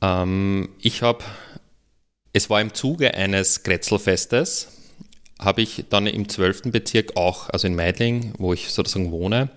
Ähm, 0.03 0.71
ich 0.81 1.03
habe 1.03 1.25
es 2.33 2.51
war 2.51 2.61
im 2.61 2.75
Zuge 2.75 3.15
eines 3.15 3.63
Kretzelfestes, 3.63 4.69
habe 5.39 5.63
ich 5.63 5.85
dann 5.89 6.07
im 6.07 6.29
12. 6.29 6.63
Bezirk 6.65 7.17
auch, 7.17 7.49
also 7.51 7.67
in 7.67 7.75
Meidling, 7.75 8.35
wo 8.39 8.53
ich 8.53 8.71
sozusagen 8.71 9.11
wohne, 9.11 9.51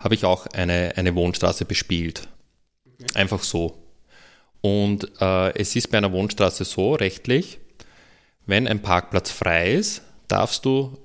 habe 0.00 0.14
ich 0.14 0.24
auch 0.24 0.46
eine, 0.48 0.92
eine 0.96 1.14
Wohnstraße 1.14 1.64
bespielt. 1.64 2.28
Einfach 3.14 3.42
so. 3.42 3.78
Und 4.60 5.10
äh, 5.20 5.54
es 5.58 5.76
ist 5.76 5.90
bei 5.90 5.98
einer 5.98 6.12
Wohnstraße 6.12 6.64
so 6.64 6.94
rechtlich, 6.94 7.58
wenn 8.46 8.66
ein 8.66 8.82
Parkplatz 8.82 9.30
frei 9.30 9.74
ist, 9.74 10.02
darfst 10.26 10.64
du 10.64 10.98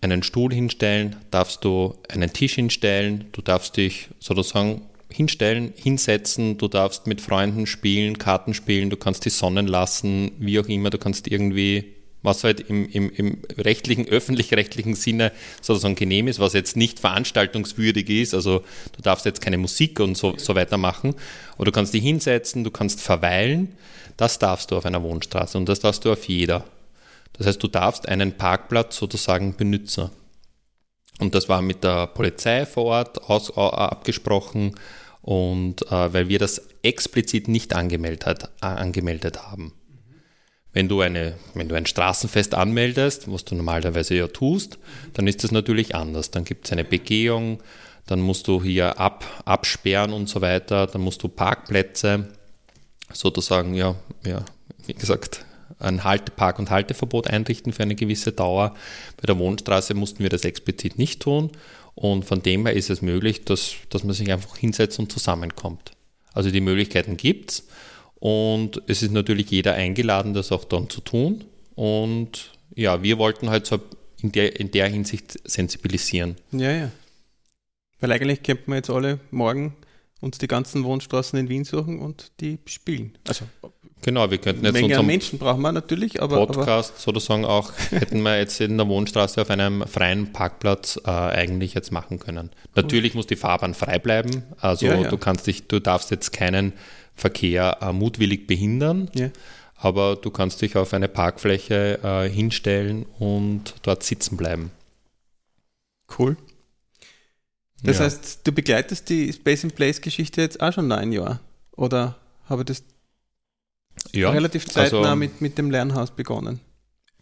einen 0.00 0.22
Stuhl 0.22 0.52
hinstellen, 0.52 1.16
darfst 1.30 1.64
du 1.64 1.94
einen 2.08 2.32
Tisch 2.32 2.54
hinstellen, 2.54 3.26
du 3.32 3.40
darfst 3.40 3.76
dich 3.76 4.08
sozusagen 4.20 4.82
hinstellen, 5.16 5.72
hinsetzen, 5.74 6.58
du 6.58 6.68
darfst 6.68 7.06
mit 7.06 7.22
Freunden 7.22 7.66
spielen, 7.66 8.18
Karten 8.18 8.52
spielen, 8.52 8.90
du 8.90 8.98
kannst 8.98 9.24
die 9.24 9.30
sonnen 9.30 9.66
lassen, 9.66 10.32
wie 10.38 10.60
auch 10.60 10.66
immer, 10.66 10.90
du 10.90 10.98
kannst 10.98 11.26
irgendwie, 11.26 11.94
was 12.22 12.44
halt 12.44 12.60
im, 12.60 12.86
im, 12.90 13.10
im 13.10 13.38
rechtlichen, 13.56 14.06
öffentlich-rechtlichen 14.10 14.94
Sinne 14.94 15.32
sozusagen 15.62 15.94
genehm 15.94 16.28
ist, 16.28 16.38
was 16.38 16.52
jetzt 16.52 16.76
nicht 16.76 17.00
veranstaltungswürdig 17.00 18.10
ist, 18.10 18.34
also 18.34 18.62
du 18.94 19.02
darfst 19.02 19.24
jetzt 19.24 19.40
keine 19.40 19.56
Musik 19.56 20.00
und 20.00 20.18
so, 20.18 20.34
so 20.36 20.54
weiter 20.54 20.76
machen, 20.76 21.14
aber 21.54 21.64
du 21.64 21.72
kannst 21.72 21.94
dich 21.94 22.02
hinsetzen, 22.02 22.62
du 22.62 22.70
kannst 22.70 23.00
verweilen, 23.00 23.72
das 24.18 24.38
darfst 24.38 24.70
du 24.70 24.76
auf 24.76 24.84
einer 24.84 25.02
Wohnstraße 25.02 25.56
und 25.56 25.66
das 25.66 25.80
darfst 25.80 26.04
du 26.04 26.12
auf 26.12 26.28
jeder. 26.28 26.64
Das 27.32 27.46
heißt, 27.46 27.62
du 27.62 27.68
darfst 27.68 28.06
einen 28.06 28.36
Parkplatz 28.36 28.96
sozusagen 28.96 29.56
benutzen. 29.56 30.10
Und 31.18 31.34
das 31.34 31.48
war 31.48 31.62
mit 31.62 31.82
der 31.82 32.08
Polizei 32.08 32.66
vor 32.66 32.84
Ort 32.84 33.22
aus, 33.30 33.56
abgesprochen 33.56 34.74
und 35.26 35.82
äh, 35.90 36.12
weil 36.12 36.28
wir 36.28 36.38
das 36.38 36.62
explizit 36.82 37.48
nicht 37.48 37.74
angemeldet, 37.74 38.44
äh, 38.62 38.66
angemeldet 38.66 39.42
haben. 39.42 39.72
Wenn 40.72 40.88
du, 40.88 41.00
eine, 41.00 41.34
wenn 41.52 41.68
du 41.68 41.74
ein 41.74 41.84
Straßenfest 41.84 42.54
anmeldest, 42.54 43.30
was 43.30 43.44
du 43.44 43.56
normalerweise 43.56 44.14
ja 44.14 44.28
tust, 44.28 44.78
dann 45.14 45.26
ist 45.26 45.42
das 45.42 45.50
natürlich 45.50 45.96
anders. 45.96 46.30
Dann 46.30 46.44
gibt 46.44 46.66
es 46.66 46.72
eine 46.72 46.84
Begehung, 46.84 47.60
dann 48.06 48.20
musst 48.20 48.46
du 48.46 48.62
hier 48.62 49.00
ab, 49.00 49.24
absperren 49.44 50.12
und 50.12 50.28
so 50.28 50.42
weiter, 50.42 50.86
dann 50.86 51.00
musst 51.00 51.24
du 51.24 51.28
Parkplätze 51.28 52.28
sozusagen, 53.12 53.74
ja, 53.74 53.96
ja, 54.24 54.44
wie 54.86 54.94
gesagt, 54.94 55.44
ein 55.80 56.04
Haltepark- 56.04 56.60
und 56.60 56.70
Halteverbot 56.70 57.26
einrichten 57.26 57.72
für 57.72 57.82
eine 57.82 57.96
gewisse 57.96 58.30
Dauer. 58.30 58.76
Bei 59.20 59.26
der 59.26 59.38
Wohnstraße 59.38 59.94
mussten 59.94 60.22
wir 60.22 60.30
das 60.30 60.44
explizit 60.44 60.98
nicht 60.98 61.20
tun 61.20 61.50
und 61.96 62.24
von 62.24 62.42
dem 62.42 62.66
her 62.66 62.76
ist 62.76 62.90
es 62.90 63.02
möglich, 63.02 63.44
dass, 63.44 63.74
dass 63.90 64.04
man 64.04 64.14
sich 64.14 64.30
einfach 64.30 64.56
hinsetzt 64.56 65.00
und 65.00 65.10
zusammenkommt. 65.10 65.92
Also 66.32 66.50
die 66.52 66.60
Möglichkeiten 66.60 67.16
gibt 67.16 67.50
es 67.50 67.68
und 68.20 68.82
es 68.86 69.02
ist 69.02 69.10
natürlich 69.10 69.50
jeder 69.50 69.74
eingeladen, 69.74 70.34
das 70.34 70.52
auch 70.52 70.64
dann 70.64 70.88
zu 70.88 71.00
tun 71.00 71.44
und 71.74 72.52
ja, 72.74 73.02
wir 73.02 73.18
wollten 73.18 73.50
halt 73.50 73.66
so 73.66 73.80
in 74.20 74.32
der, 74.32 74.60
in 74.60 74.70
der 74.70 74.88
Hinsicht 74.88 75.38
sensibilisieren. 75.48 76.36
Ja, 76.52 76.70
ja. 76.70 76.92
Weil 77.98 78.12
eigentlich 78.12 78.42
könnten 78.42 78.70
wir 78.70 78.76
jetzt 78.76 78.90
alle 78.90 79.18
morgen 79.30 79.74
uns 80.20 80.38
die 80.38 80.48
ganzen 80.48 80.84
Wohnstraßen 80.84 81.38
in 81.38 81.48
Wien 81.48 81.64
suchen 81.64 82.00
und 82.00 82.32
die 82.40 82.58
spielen. 82.66 83.16
Also 83.26 83.46
Genau, 84.02 84.30
wir 84.30 84.38
könnten 84.38 84.64
jetzt 84.64 84.74
Menge 84.74 84.86
unseren 84.86 85.06
Menschen 85.06 85.38
brauchen 85.38 85.62
wir 85.62 85.72
natürlich, 85.72 86.22
aber, 86.22 86.46
Podcast 86.46 87.00
sozusagen 87.00 87.44
auch, 87.44 87.72
hätten 87.90 88.22
wir 88.22 88.38
jetzt 88.38 88.60
in 88.60 88.76
der 88.76 88.86
Wohnstraße 88.88 89.40
auf 89.42 89.50
einem 89.50 89.86
freien 89.86 90.32
Parkplatz 90.32 91.00
äh, 91.04 91.10
eigentlich 91.10 91.74
jetzt 91.74 91.90
machen 91.90 92.18
können. 92.20 92.50
Natürlich 92.74 93.14
muss 93.14 93.26
die 93.26 93.36
Fahrbahn 93.36 93.74
frei 93.74 93.98
bleiben, 93.98 94.42
also 94.60 94.86
Ja, 94.86 95.00
ja. 95.00 95.08
du 95.08 95.16
kannst 95.16 95.46
dich, 95.46 95.66
du 95.66 95.80
darfst 95.80 96.10
jetzt 96.10 96.32
keinen 96.32 96.72
Verkehr 97.14 97.78
äh, 97.80 97.92
mutwillig 97.92 98.46
behindern, 98.46 99.10
Ja. 99.14 99.30
aber 99.76 100.14
du 100.16 100.30
kannst 100.30 100.60
dich 100.62 100.76
auf 100.76 100.92
eine 100.92 101.08
Parkfläche 101.08 101.98
äh, 102.04 102.28
hinstellen 102.28 103.06
und 103.18 103.74
dort 103.82 104.02
sitzen 104.04 104.36
bleiben. 104.36 104.70
cool. 106.18 106.36
Das 107.82 108.00
heißt, 108.00 108.40
du 108.46 108.52
begleitest 108.52 109.08
die 109.10 109.32
Space 109.32 109.62
in 109.64 109.70
Place 109.70 110.00
Geschichte 110.00 110.40
jetzt 110.40 110.60
auch 110.60 110.72
schon 110.72 110.90
ein 110.90 111.12
Jahr. 111.12 111.40
Oder 111.76 112.16
habe 112.48 112.62
ich 112.62 112.66
das 112.66 112.82
ja, 114.12 114.30
relativ 114.30 114.66
zeitnah 114.66 114.98
also- 115.00 115.16
mit, 115.16 115.40
mit 115.40 115.58
dem 115.58 115.70
Lernhaus 115.70 116.10
begonnen? 116.10 116.60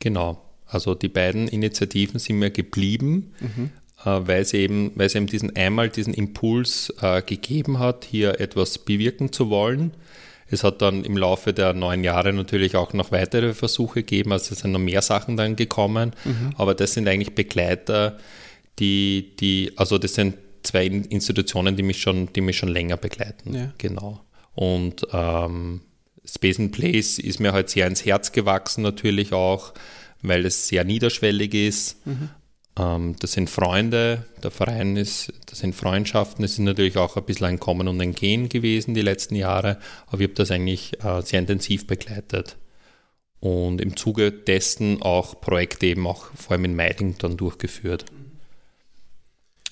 Genau. 0.00 0.40
Also 0.66 0.94
die 0.94 1.08
beiden 1.08 1.46
Initiativen 1.48 2.18
sind 2.18 2.38
mir 2.38 2.50
geblieben, 2.50 3.32
Mhm. 3.40 3.70
äh, 4.04 4.26
weil 4.26 4.44
sie 4.44 4.58
eben, 4.58 4.92
weil 4.96 5.08
sie 5.08 5.18
eben 5.18 5.26
diesen 5.26 5.54
einmal 5.56 5.88
diesen 5.90 6.14
Impuls 6.14 6.92
äh, 7.00 7.22
gegeben 7.22 7.78
hat, 7.78 8.04
hier 8.04 8.40
etwas 8.40 8.78
bewirken 8.78 9.32
zu 9.32 9.50
wollen. 9.50 9.92
Es 10.48 10.62
hat 10.64 10.82
dann 10.82 11.04
im 11.04 11.16
Laufe 11.16 11.52
der 11.52 11.72
neun 11.72 12.04
Jahre 12.04 12.32
natürlich 12.32 12.76
auch 12.76 12.92
noch 12.92 13.12
weitere 13.12 13.54
Versuche 13.54 14.00
gegeben, 14.00 14.32
also 14.32 14.52
es 14.52 14.60
sind 14.60 14.72
noch 14.72 14.78
mehr 14.78 15.00
Sachen 15.02 15.36
dann 15.36 15.56
gekommen, 15.56 16.12
aber 16.56 16.74
das 16.74 16.92
sind 16.94 17.08
eigentlich 17.08 17.34
Begleiter, 17.34 18.18
die, 18.78 19.34
die, 19.40 19.72
also 19.76 19.98
das 19.98 20.14
sind 20.14 20.34
zwei 20.62 20.86
In- 20.86 21.04
Institutionen, 21.06 21.76
die 21.76 21.82
mich 21.82 22.00
schon, 22.00 22.32
die 22.34 22.40
mich 22.42 22.56
schon 22.58 22.68
länger 22.68 22.96
begleiten. 22.98 23.54
Ja. 23.54 23.72
Genau. 23.78 24.20
Und 24.54 25.06
ähm, 25.12 25.80
Space 26.24 26.58
and 26.58 26.72
Place 26.72 27.18
ist 27.18 27.40
mir 27.40 27.52
halt 27.52 27.70
sehr 27.70 27.86
ins 27.86 28.04
Herz 28.04 28.32
gewachsen, 28.32 28.82
natürlich 28.82 29.32
auch, 29.32 29.74
weil 30.22 30.46
es 30.46 30.68
sehr 30.68 30.84
niederschwellig 30.84 31.54
ist. 31.54 31.98
Ähm, 32.76 33.16
das 33.20 33.32
sind 33.32 33.50
Freunde, 33.50 34.24
der 34.42 34.50
Verein 34.50 34.96
ist, 34.96 35.32
das 35.46 35.60
sind 35.60 35.74
Freundschaften, 35.74 36.44
es 36.44 36.52
ist 36.52 36.58
natürlich 36.60 36.96
auch 36.96 37.16
ein 37.16 37.24
bisschen 37.24 37.46
ein 37.46 37.60
Kommen 37.60 37.88
und 37.88 38.00
ein 38.00 38.14
Gehen 38.14 38.48
gewesen 38.48 38.94
die 38.94 39.02
letzten 39.02 39.36
Jahre, 39.36 39.78
aber 40.06 40.20
ich 40.20 40.28
habe 40.28 40.34
das 40.34 40.50
eigentlich 40.50 41.04
äh, 41.04 41.22
sehr 41.22 41.40
intensiv 41.40 41.86
begleitet. 41.86 42.56
Und 43.40 43.82
im 43.82 43.94
Zuge 43.96 44.32
dessen 44.32 45.02
auch 45.02 45.38
Projekte 45.40 45.86
eben 45.86 46.06
auch 46.06 46.28
vor 46.34 46.52
allem 46.52 46.64
in 46.64 46.76
Meiding 46.76 47.16
dann 47.18 47.36
durchgeführt. 47.36 48.06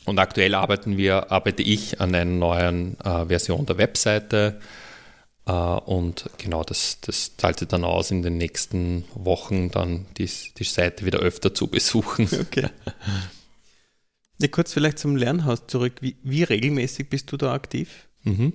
Und 0.05 0.19
aktuell 0.19 0.55
arbeiten 0.55 0.99
wir, 0.99 1.33
arbeite 1.33 1.63
ich 1.63 2.01
an 2.01 2.15
einer 2.15 2.31
neuen 2.31 3.01
äh, 3.01 3.27
Version 3.27 3.65
der 3.67 3.79
Webseite. 3.79 4.61
Äh, 5.47 5.53
und 5.53 6.31
genau, 6.39 6.63
das, 6.65 6.99
das 7.01 7.37
zahlt 7.37 7.59
sich 7.59 7.69
dann 7.69 7.85
aus, 7.85 8.11
in 8.11 8.23
den 8.23 8.39
nächsten 8.39 9.05
Wochen 9.15 9.71
dann 9.71 10.07
die, 10.19 10.31
die 10.59 10.65
Seite 10.65 11.05
wieder 11.05 11.19
öfter 11.19 11.55
zu 11.55 11.67
besuchen. 11.67 12.29
Okay. 12.43 12.69
Ja, 14.39 14.49
kurz 14.49 14.73
vielleicht 14.73 14.99
zum 14.99 15.15
Lernhaus 15.15 15.69
zurück. 15.69 15.95
Wie, 16.01 16.17
wie 16.25 16.43
regelmäßig 16.43 17.09
bist 17.09 17.31
du 17.31 17.37
da 17.37 17.53
aktiv? 17.53 18.09
Mhm. 18.25 18.53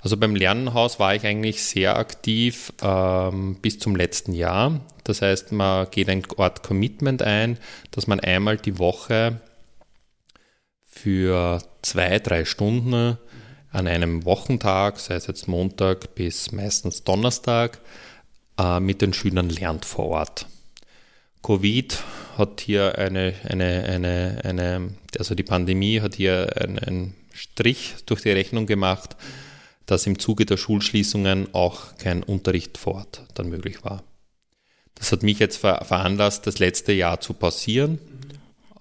Also 0.00 0.16
beim 0.16 0.34
Lernenhaus 0.34 0.98
war 0.98 1.14
ich 1.14 1.24
eigentlich 1.24 1.62
sehr 1.62 1.96
aktiv 1.96 2.72
ähm, 2.82 3.56
bis 3.60 3.78
zum 3.78 3.94
letzten 3.94 4.32
Jahr. 4.32 4.80
Das 5.04 5.22
heißt, 5.22 5.52
man 5.52 5.90
geht 5.90 6.08
ein 6.08 6.24
Art 6.36 6.62
Commitment 6.62 7.22
ein, 7.22 7.58
dass 7.92 8.06
man 8.06 8.20
einmal 8.20 8.56
die 8.56 8.78
Woche 8.78 9.40
für 10.84 11.62
zwei, 11.82 12.18
drei 12.18 12.44
Stunden 12.44 13.18
an 13.70 13.86
einem 13.86 14.24
Wochentag, 14.24 14.98
sei 14.98 15.14
es 15.14 15.26
jetzt 15.26 15.48
Montag 15.48 16.14
bis 16.14 16.52
meistens 16.52 17.04
Donnerstag, 17.04 17.80
äh, 18.58 18.80
mit 18.80 19.02
den 19.02 19.12
Schülern 19.12 19.50
lernt 19.50 19.84
vor 19.84 20.06
Ort. 20.06 20.46
Covid 21.42 22.02
hat 22.36 22.60
hier 22.60 22.98
eine, 22.98 23.34
eine, 23.44 23.84
eine, 23.84 24.40
eine, 24.44 24.94
also 25.18 25.34
die 25.34 25.42
Pandemie 25.42 26.00
hat 26.00 26.14
hier 26.14 26.50
einen, 26.56 27.14
Strich 27.38 27.94
durch 28.06 28.22
die 28.22 28.32
Rechnung 28.32 28.66
gemacht, 28.66 29.16
dass 29.86 30.06
im 30.06 30.18
Zuge 30.18 30.44
der 30.44 30.56
Schulschließungen 30.56 31.54
auch 31.54 31.96
kein 31.96 32.24
Unterricht 32.24 32.76
vor 32.76 32.96
Ort 32.96 33.22
dann 33.34 33.48
möglich 33.48 33.84
war. 33.84 34.02
Das 34.96 35.12
hat 35.12 35.22
mich 35.22 35.38
jetzt 35.38 35.58
ver 35.58 35.84
veranlasst, 35.84 36.48
das 36.48 36.58
letzte 36.58 36.92
Jahr 36.92 37.20
zu 37.20 37.32
pausieren, 37.34 38.00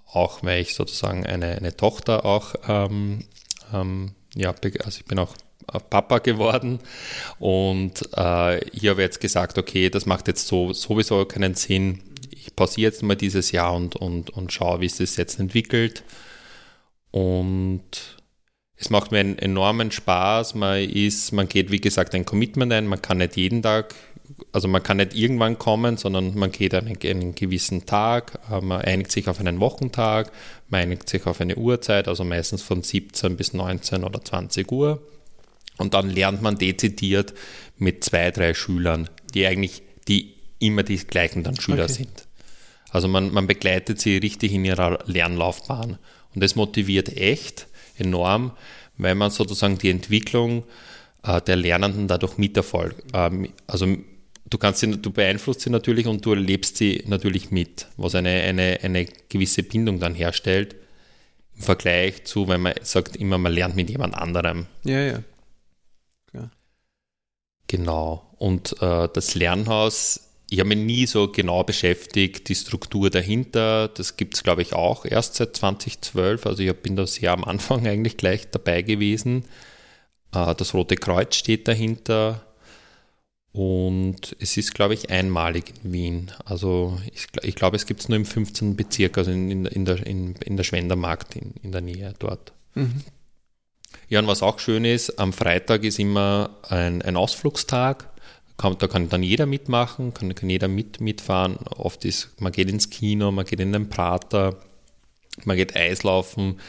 auch 0.07 0.41
weil 0.41 0.61
ich 0.61 0.73
sozusagen 0.73 1.25
eine, 1.25 1.55
eine 1.55 1.77
Tochter 1.77 2.25
auch, 2.25 2.55
ähm, 2.67 3.25
ähm, 3.71 4.13
ja, 4.37 4.53
also 4.83 4.99
ich 4.99 5.05
bin 5.05 5.19
auch 5.19 5.35
Papa 5.89 6.19
geworden 6.19 6.79
und 7.39 8.09
äh, 8.15 8.63
ich 8.69 8.87
habe 8.87 9.01
jetzt 9.01 9.19
gesagt, 9.19 9.57
okay, 9.57 9.89
das 9.89 10.05
macht 10.05 10.27
jetzt 10.27 10.47
so 10.47 10.71
sowieso 10.73 11.25
keinen 11.25 11.55
Sinn. 11.55 12.01
Ich 12.31 12.55
pausiere 12.55 12.91
jetzt 12.91 13.03
mal 13.03 13.15
dieses 13.15 13.51
Jahr 13.51 13.75
und, 13.75 13.95
und, 13.95 14.29
und 14.29 14.53
schaue, 14.53 14.79
wie 14.79 14.85
es 14.85 14.97
sich 14.97 15.17
jetzt 15.17 15.39
entwickelt. 15.39 16.03
Und 17.11 18.17
es 18.75 18.89
macht 18.89 19.11
mir 19.11 19.19
einen 19.19 19.39
enormen 19.39 19.91
Spaß. 19.91 20.55
Man 20.55 20.81
ist, 20.83 21.33
man 21.33 21.49
geht, 21.49 21.71
wie 21.71 21.81
gesagt, 21.81 22.15
ein 22.15 22.25
Commitment 22.25 22.71
ein. 22.71 22.87
Man 22.87 23.01
kann 23.01 23.17
nicht 23.17 23.35
jeden 23.35 23.61
Tag, 23.61 23.95
also 24.51 24.67
man 24.67 24.83
kann 24.83 24.97
nicht 24.97 25.15
irgendwann 25.15 25.57
kommen, 25.57 25.97
sondern 25.97 26.35
man 26.37 26.51
geht 26.51 26.73
einen, 26.73 26.97
einen 27.01 27.35
gewissen 27.35 27.85
Tag. 27.85 28.39
äh, 28.51 28.61
Man 28.61 28.81
einigt 28.81 29.11
sich 29.11 29.27
auf 29.27 29.39
einen 29.39 29.59
Wochentag. 29.59 30.31
Man 30.69 30.81
einigt 30.81 31.09
sich 31.09 31.25
auf 31.25 31.41
eine 31.41 31.55
Uhrzeit, 31.55 32.07
also 32.07 32.23
meistens 32.23 32.61
von 32.61 32.83
17 32.83 33.37
bis 33.37 33.53
19 33.53 34.03
oder 34.03 34.23
20 34.23 34.71
Uhr. 34.71 35.01
Und 35.77 35.93
dann 35.93 36.09
lernt 36.09 36.41
man 36.41 36.57
dezidiert 36.57 37.33
mit 37.77 38.03
zwei, 38.03 38.31
drei 38.31 38.53
Schülern, 38.53 39.09
die 39.33 39.45
eigentlich, 39.45 39.83
die 40.07 40.33
immer 40.59 40.83
die 40.83 40.97
gleichen 40.97 41.43
dann 41.43 41.59
Schüler 41.59 41.83
Okay. 41.83 41.93
sind. 41.93 42.27
Also 42.89 43.07
man, 43.07 43.31
man 43.31 43.47
begleitet 43.47 43.99
sie 44.01 44.17
richtig 44.17 44.53
in 44.53 44.65
ihrer 44.65 44.99
Lernlaufbahn. 45.05 45.97
Und 46.33 46.43
das 46.43 46.55
motiviert 46.55 47.15
echt 47.15 47.67
enorm, 47.97 48.51
weil 48.97 49.13
man 49.15 49.29
sozusagen 49.29 49.77
die 49.77 49.89
Entwicklung 49.89 50.63
äh, 51.23 51.41
der 51.41 51.57
Lernenden 51.57 52.07
dadurch 52.07 52.37
miterfolgt. 52.37 53.03
Ähm, 53.13 53.49
also 53.67 53.85
du 54.49 54.57
kannst 54.57 54.79
sie, 54.79 54.97
du 54.97 55.11
beeinflusst 55.11 55.61
sie 55.61 55.69
natürlich 55.69 56.07
und 56.07 56.25
du 56.25 56.33
erlebst 56.33 56.77
sie 56.77 57.03
natürlich 57.07 57.51
mit, 57.51 57.87
was 57.97 58.15
eine, 58.15 58.29
eine, 58.29 58.79
eine 58.81 59.05
gewisse 59.29 59.63
Bindung 59.63 59.99
dann 59.99 60.15
herstellt 60.15 60.75
im 61.55 61.61
Vergleich 61.63 62.25
zu, 62.25 62.47
wenn 62.47 62.61
man 62.61 62.73
sagt 62.81 63.15
immer, 63.15 63.37
man 63.37 63.53
lernt 63.53 63.75
mit 63.75 63.89
jemand 63.89 64.15
anderem. 64.15 64.67
Ja, 64.83 65.01
ja. 65.01 65.23
Genau. 67.67 68.33
Und 68.37 68.81
äh, 68.81 69.09
das 69.13 69.35
Lernhaus, 69.35 70.29
ich 70.49 70.59
habe 70.59 70.69
mich 70.69 70.77
nie 70.77 71.05
so 71.05 71.29
genau 71.29 71.63
beschäftigt, 71.63 72.47
die 72.47 72.55
Struktur 72.55 73.09
dahinter, 73.09 73.89
das 73.89 74.15
gibt 74.15 74.35
es, 74.35 74.43
glaube 74.43 74.61
ich, 74.61 74.73
auch 74.73 75.05
erst 75.05 75.35
seit 75.35 75.55
2012. 75.55 76.45
Also 76.45 76.63
ich 76.63 76.73
bin 76.73 76.95
da 76.95 77.05
sehr 77.05 77.33
am 77.33 77.43
Anfang 77.43 77.85
eigentlich 77.87 78.17
gleich 78.17 78.49
dabei 78.49 78.81
gewesen. 78.81 79.45
Äh, 80.33 80.55
das 80.55 80.73
Rote 80.73 80.95
Kreuz 80.95 81.35
steht 81.35 81.67
dahinter. 81.67 82.46
Und 83.57 84.35
es 84.39 84.55
ist, 84.55 84.75
glaube 84.75 84.93
ich, 84.93 85.09
einmalig 85.09 85.73
in 85.83 85.91
Wien. 85.91 86.31
Also 86.45 86.99
ich, 87.11 87.25
ich 87.41 87.55
glaube, 87.55 87.75
es 87.75 87.87
gibt 87.87 88.01
es 88.01 88.07
nur 88.07 88.15
im 88.15 88.25
15. 88.25 88.75
Bezirk, 88.75 89.17
also 89.17 89.31
in, 89.31 89.49
in, 89.49 89.65
in, 89.65 89.83
der, 89.83 90.05
in, 90.05 90.35
in 90.45 90.57
der 90.57 90.63
Schwendermarkt 90.63 91.35
in, 91.35 91.55
in 91.63 91.71
der 91.71 91.81
Nähe 91.81 92.13
dort. 92.19 92.53
Mhm. 92.75 93.01
Ja, 94.09 94.19
und 94.19 94.27
was 94.27 94.43
auch 94.43 94.59
schön 94.59 94.85
ist, 94.85 95.17
am 95.17 95.33
Freitag 95.33 95.83
ist 95.85 95.97
immer 95.97 96.51
ein, 96.69 97.01
ein 97.01 97.15
Ausflugstag. 97.15 98.07
Da 98.57 98.87
kann 98.87 99.09
dann 99.09 99.23
jeder 99.23 99.47
mitmachen, 99.47 100.13
kann, 100.13 100.35
kann 100.35 100.51
jeder 100.51 100.67
mit, 100.67 101.01
mitfahren. 101.01 101.57
Oft 101.57 102.05
ist, 102.05 102.39
man 102.39 102.51
geht 102.51 102.69
ins 102.69 102.91
Kino, 102.91 103.31
man 103.31 103.45
geht 103.45 103.59
in 103.59 103.73
den 103.73 103.89
Prater, 103.89 104.57
man 105.45 105.57
geht 105.57 105.75
Eislaufen. 105.75 106.59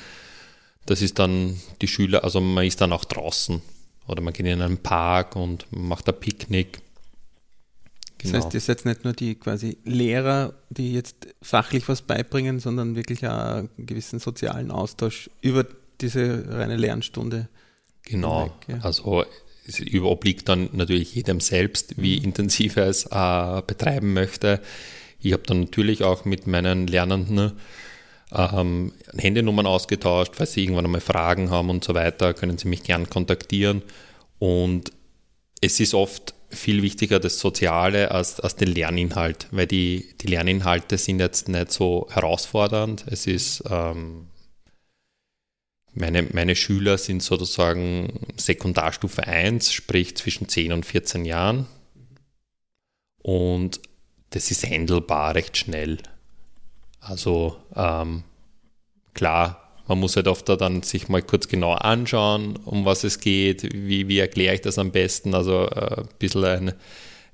Das 0.87 1.03
ist 1.03 1.19
dann 1.19 1.61
die 1.83 1.89
Schüler, 1.89 2.25
also 2.25 2.41
man 2.41 2.65
ist 2.65 2.81
dann 2.81 2.95
auch 2.95 3.05
draußen. 3.05 3.61
Oder 4.09 4.23
man 4.23 4.33
geht 4.33 4.47
in 4.47 4.61
einen 4.61 4.79
Park 4.79 5.37
und 5.37 5.67
macht 5.71 6.09
ein 6.09 6.19
Picknick. 6.19 6.81
Das 8.23 8.33
heißt, 8.33 8.55
ihr 8.55 8.61
seid 8.61 8.85
nicht 8.85 9.05
nur 9.05 9.13
die 9.13 9.37
quasi 9.37 9.79
Lehrer, 9.85 10.55
die 10.71 10.93
jetzt 10.93 11.29
fachlich 11.41 11.89
was 11.89 12.03
beibringen, 12.03 12.59
sondern 12.59 12.97
wirklich 12.97 13.25
auch 13.27 13.31
einen 13.31 13.71
gewissen 13.79 14.19
sozialen 14.19 14.73
Austausch 14.73 15.31
über 15.41 15.65
diese 16.01 16.45
reine 16.49 16.77
Lernstunde. 16.77 17.49
Genau. 18.03 18.47
Weg, 18.47 18.53
ja. 18.69 18.79
Also 18.83 19.25
es 19.67 19.81
obliegt 20.01 20.49
dann 20.49 20.71
natürlich 20.73 21.15
jedem 21.15 21.41
selbst, 21.41 22.01
wie 22.01 22.17
intensiv 22.17 22.77
er 22.77 22.87
es 22.87 23.07
äh, 23.07 23.63
betreiben 23.67 24.15
möchte. 24.15 24.61
Ich 25.21 25.33
habe 25.33 25.43
dann 25.45 25.61
natürlich 25.61 26.03
auch 26.03 26.25
mit 26.25 26.47
meinen 26.47 26.87
Lernenden 26.87 27.53
ähm, 28.33 28.93
Handynummern 29.17 29.67
ausgetauscht, 29.67 30.33
falls 30.37 30.53
sie 30.53 30.63
irgendwann 30.63 30.85
einmal 30.85 31.01
Fragen 31.01 31.51
haben 31.51 31.71
und 31.71 31.85
so 31.85 31.95
weiter, 31.95 32.35
können 32.35 32.59
sie 32.59 32.69
mich 32.69 32.83
gern 32.83 33.09
kontaktieren. 33.09 33.83
Und 34.39 34.93
es 35.61 35.81
ist 35.81 35.95
oft 35.95 36.35
viel 36.51 36.83
wichtiger 36.83 37.21
das 37.21 37.39
Soziale 37.39 38.11
als, 38.11 38.41
als 38.41 38.57
den 38.57 38.69
Lerninhalt, 38.69 39.49
weil 39.51 39.67
die, 39.67 40.15
die 40.21 40.29
Lerninhalte 40.29 40.97
sind 40.97 41.21
jetzt 41.21 41.49
nicht 41.49 41.73
so 41.73 42.07
herausfordernd. 42.11 43.05
Es 43.11 43.27
ist 43.27 43.65
ähm, 43.71 44.29
meine, 45.95 46.23
meine 46.33 46.57
Schüler 46.57 46.97
sind 46.97 47.23
sozusagen 47.23 48.27
Sekundarstufe 48.37 49.27
1, 49.27 49.73
sprich 49.73 50.17
zwischen 50.17 50.49
10 50.49 50.73
und 50.73 50.87
14 50.87 51.25
Jahren. 51.25 51.67
und 53.23 53.81
das 54.31 54.51
ist 54.51 54.67
handelbar 54.67 55.35
recht 55.35 55.57
schnell. 55.57 55.99
Also 57.01 57.57
ähm, 57.75 58.25
klar, 59.15 59.69
man 59.89 60.01
muss 60.01 60.17
halt 60.17 60.29
oft 60.29 60.49
dann 60.49 60.83
sich 60.83 61.09
mal 61.09 61.23
kurz 61.23 61.49
genau 61.49 61.73
anschauen, 61.73 62.57
um 62.65 62.85
was 62.85 63.05
es 63.05 63.21
geht, 63.21 63.73
wie, 63.73 64.07
wie 64.09 64.19
erkläre 64.19 64.55
ich 64.55 64.61
das 64.61 64.79
am 64.79 64.93
besten. 64.93 65.35
Also 65.35 65.67
äh, 65.67 66.03
ein 66.03 66.09
bisschen 66.19 66.45
ein, 66.45 66.73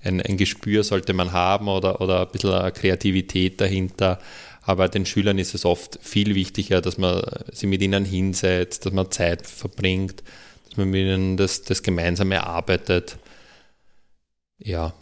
ein, 0.03 0.23
ein, 0.23 0.37
Gespür 0.37 0.85
sollte 0.85 1.15
man 1.15 1.33
haben 1.33 1.67
oder, 1.69 2.01
oder 2.01 2.23
ein 2.23 2.33
bisschen 2.33 2.73
Kreativität 2.73 3.61
dahinter. 3.61 4.21
Aber 4.63 4.89
den 4.89 5.05
Schülern 5.05 5.39
ist 5.39 5.55
es 5.55 5.65
oft 5.65 5.99
viel 6.01 6.35
wichtiger, 6.35 6.81
dass 6.81 6.97
man 6.97 7.23
sie 7.53 7.67
mit 7.67 7.83
ihnen 7.83 8.05
hinsetzt, 8.05 8.87
dass 8.87 8.93
man 8.93 9.11
Zeit 9.11 9.47
verbringt, 9.47 10.23
dass 10.69 10.77
man 10.77 10.91
mit 10.91 11.01
ihnen 11.01 11.37
das, 11.37 11.63
das 11.63 11.83
gemeinsam 11.83 12.31
erarbeitet. 12.33 13.19
Ja, 14.59 14.95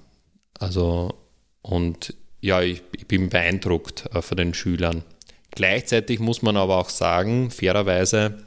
also 0.59 1.15
und 1.61 2.15
ja, 2.43 2.61
ich, 2.61 2.83
ich 2.95 3.07
bin 3.07 3.31
beeindruckt 3.31 4.11
äh, 4.13 4.21
von 4.21 4.37
den 4.37 4.53
Schülern. 4.53 5.05
Gleichzeitig 5.53 6.19
muss 6.19 6.43
man 6.43 6.57
aber 6.57 6.77
auch 6.77 6.91
sagen, 6.91 7.51
fairerweise, 7.51 8.43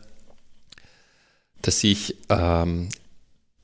dass 1.61 1.83
ich, 1.83 2.15
ähm, 2.29 2.89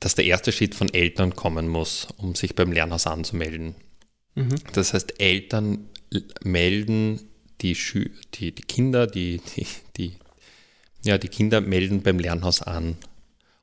dass 0.00 0.14
der 0.14 0.24
erste 0.24 0.50
Schritt 0.50 0.74
von 0.74 0.92
Eltern 0.92 1.36
kommen 1.36 1.68
muss, 1.68 2.08
um 2.16 2.34
sich 2.34 2.54
beim 2.54 2.72
Lernhaus 2.72 3.06
anzumelden. 3.06 3.74
Mhm. 4.34 4.54
Das 4.72 4.94
heißt, 4.94 5.20
Eltern 5.20 5.88
melden 6.42 7.20
die, 7.60 7.74
Schü 7.74 8.10
die, 8.34 8.52
die 8.52 8.62
Kinder, 8.62 9.06
die, 9.06 9.40
die, 9.56 9.66
die, 9.96 10.16
ja, 11.04 11.18
die 11.18 11.28
Kinder 11.28 11.60
melden 11.60 12.02
beim 12.02 12.18
Lernhaus 12.18 12.62
an. 12.62 12.96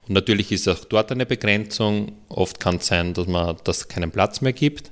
Und 0.08 0.14
natürlich 0.14 0.52
ist 0.52 0.68
auch 0.68 0.86
dort 0.86 1.12
eine 1.12 1.26
Begrenzung. 1.26 2.12
Oft 2.30 2.60
kann 2.60 2.78
es 2.78 2.88
sein, 2.88 3.14
dass 3.14 3.28
man 3.28 3.58
das 3.64 3.88
keinen 3.88 4.12
Platz 4.12 4.42
mehr 4.42 4.54
gibt. 4.54 4.92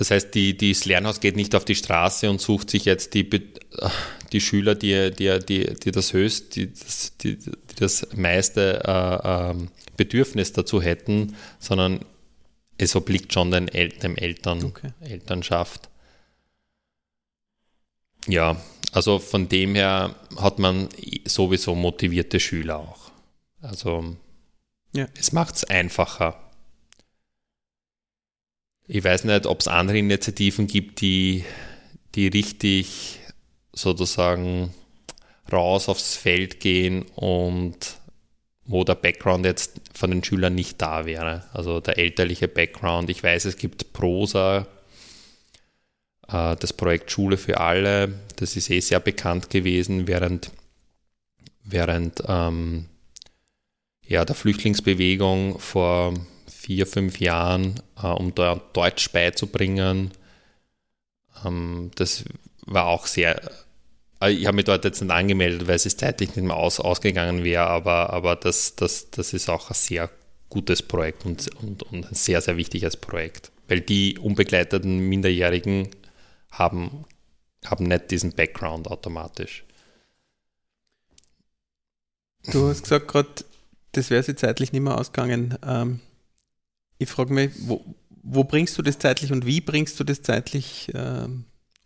Das 0.00 0.10
heißt, 0.10 0.34
die, 0.34 0.56
die, 0.56 0.72
das 0.72 0.86
Lernhaus 0.86 1.20
geht 1.20 1.36
nicht 1.36 1.54
auf 1.54 1.66
die 1.66 1.74
Straße 1.74 2.30
und 2.30 2.40
sucht 2.40 2.70
sich 2.70 2.86
jetzt 2.86 3.12
die, 3.12 3.28
die 4.32 4.40
Schüler, 4.40 4.74
die, 4.74 5.10
die, 5.10 5.38
die, 5.40 5.74
die 5.74 5.90
das 5.90 6.14
höchst, 6.14 6.56
die, 6.56 6.72
die, 7.20 7.36
die 7.36 7.50
das 7.78 8.08
meiste 8.16 8.82
äh, 8.82 9.50
äh, 9.50 9.54
Bedürfnis 9.98 10.54
dazu 10.54 10.80
hätten, 10.80 11.36
sondern 11.58 12.00
es 12.78 12.96
obliegt 12.96 13.34
schon 13.34 13.50
den 13.50 13.68
El 13.68 13.90
dem 13.90 14.16
Eltern, 14.16 14.64
okay. 14.64 14.94
Elternschaft. 15.02 15.90
Ja, 18.26 18.56
also 18.92 19.18
von 19.18 19.50
dem 19.50 19.74
her 19.74 20.14
hat 20.38 20.58
man 20.58 20.88
sowieso 21.26 21.74
motivierte 21.74 22.40
Schüler 22.40 22.78
auch. 22.78 23.10
Also 23.60 24.16
ja. 24.94 25.06
es 25.18 25.32
macht 25.32 25.56
es 25.56 25.64
einfacher. 25.64 26.40
Ich 28.92 29.04
weiß 29.04 29.22
nicht, 29.22 29.46
ob 29.46 29.60
es 29.60 29.68
andere 29.68 29.98
Initiativen 29.98 30.66
gibt, 30.66 31.00
die, 31.00 31.44
die 32.16 32.26
richtig 32.26 33.20
sozusagen 33.72 34.74
raus 35.52 35.88
aufs 35.88 36.16
Feld 36.16 36.58
gehen 36.58 37.02
und 37.14 37.76
wo 38.64 38.82
der 38.82 38.96
Background 38.96 39.46
jetzt 39.46 39.80
von 39.94 40.10
den 40.10 40.24
Schülern 40.24 40.56
nicht 40.56 40.82
da 40.82 41.06
wäre. 41.06 41.44
Also 41.52 41.78
der 41.78 41.98
elterliche 41.98 42.48
Background. 42.48 43.10
Ich 43.10 43.22
weiß, 43.22 43.44
es 43.44 43.58
gibt 43.58 43.92
Prosa, 43.92 44.66
äh, 46.26 46.56
das 46.56 46.72
Projekt 46.72 47.12
Schule 47.12 47.36
für 47.36 47.60
alle, 47.60 48.12
das 48.34 48.56
ist 48.56 48.70
eh 48.70 48.80
sehr 48.80 48.98
bekannt 48.98 49.50
gewesen, 49.50 50.08
während, 50.08 50.50
während 51.62 52.24
ähm, 52.26 52.86
ja, 54.04 54.24
der 54.24 54.34
Flüchtlingsbewegung 54.34 55.60
vor 55.60 56.14
vier, 56.60 56.86
fünf 56.86 57.20
Jahren, 57.20 57.80
äh, 58.02 58.06
um 58.06 58.34
da 58.34 58.60
Deutsch 58.74 59.10
beizubringen. 59.12 60.10
Ähm, 61.44 61.90
das 61.94 62.24
war 62.66 62.86
auch 62.86 63.06
sehr, 63.06 63.40
äh, 64.20 64.30
ich 64.30 64.46
habe 64.46 64.56
mich 64.56 64.66
dort 64.66 64.84
jetzt 64.84 65.00
nicht 65.00 65.10
angemeldet, 65.10 65.66
weil 65.66 65.76
es 65.76 65.96
zeitlich 65.96 66.36
nicht 66.36 66.44
mehr 66.44 66.56
aus, 66.56 66.78
ausgegangen 66.78 67.44
wäre, 67.44 67.66
aber, 67.66 68.10
aber 68.10 68.36
das, 68.36 68.76
das, 68.76 69.10
das 69.10 69.32
ist 69.32 69.48
auch 69.48 69.70
ein 69.70 69.74
sehr 69.74 70.10
gutes 70.50 70.82
Projekt 70.82 71.24
und, 71.24 71.48
und, 71.62 71.82
und 71.84 72.06
ein 72.06 72.14
sehr, 72.14 72.42
sehr 72.42 72.58
wichtiges 72.58 72.96
Projekt, 72.96 73.50
weil 73.68 73.80
die 73.80 74.18
unbegleiteten 74.18 74.98
Minderjährigen 74.98 75.88
haben, 76.50 77.06
haben 77.64 77.84
nicht 77.84 78.10
diesen 78.10 78.32
Background 78.32 78.88
automatisch. 78.88 79.64
Du 82.52 82.68
hast 82.68 82.82
gesagt 82.82 83.08
gerade, 83.08 83.30
das 83.92 84.10
wäre 84.10 84.22
sie 84.22 84.34
zeitlich 84.34 84.72
nicht 84.72 84.82
mehr 84.82 84.98
ausgegangen. 84.98 85.56
Ähm, 85.64 86.00
ich 87.00 87.08
frage 87.08 87.32
mich, 87.32 87.50
wo, 87.62 87.82
wo, 88.22 88.44
bringst 88.44 88.76
du 88.76 88.82
das 88.82 88.98
zeitlich 88.98 89.32
und 89.32 89.46
wie 89.46 89.62
bringst 89.62 89.98
du 89.98 90.04
das 90.04 90.20
zeitlich 90.20 90.94
äh, 90.94 91.26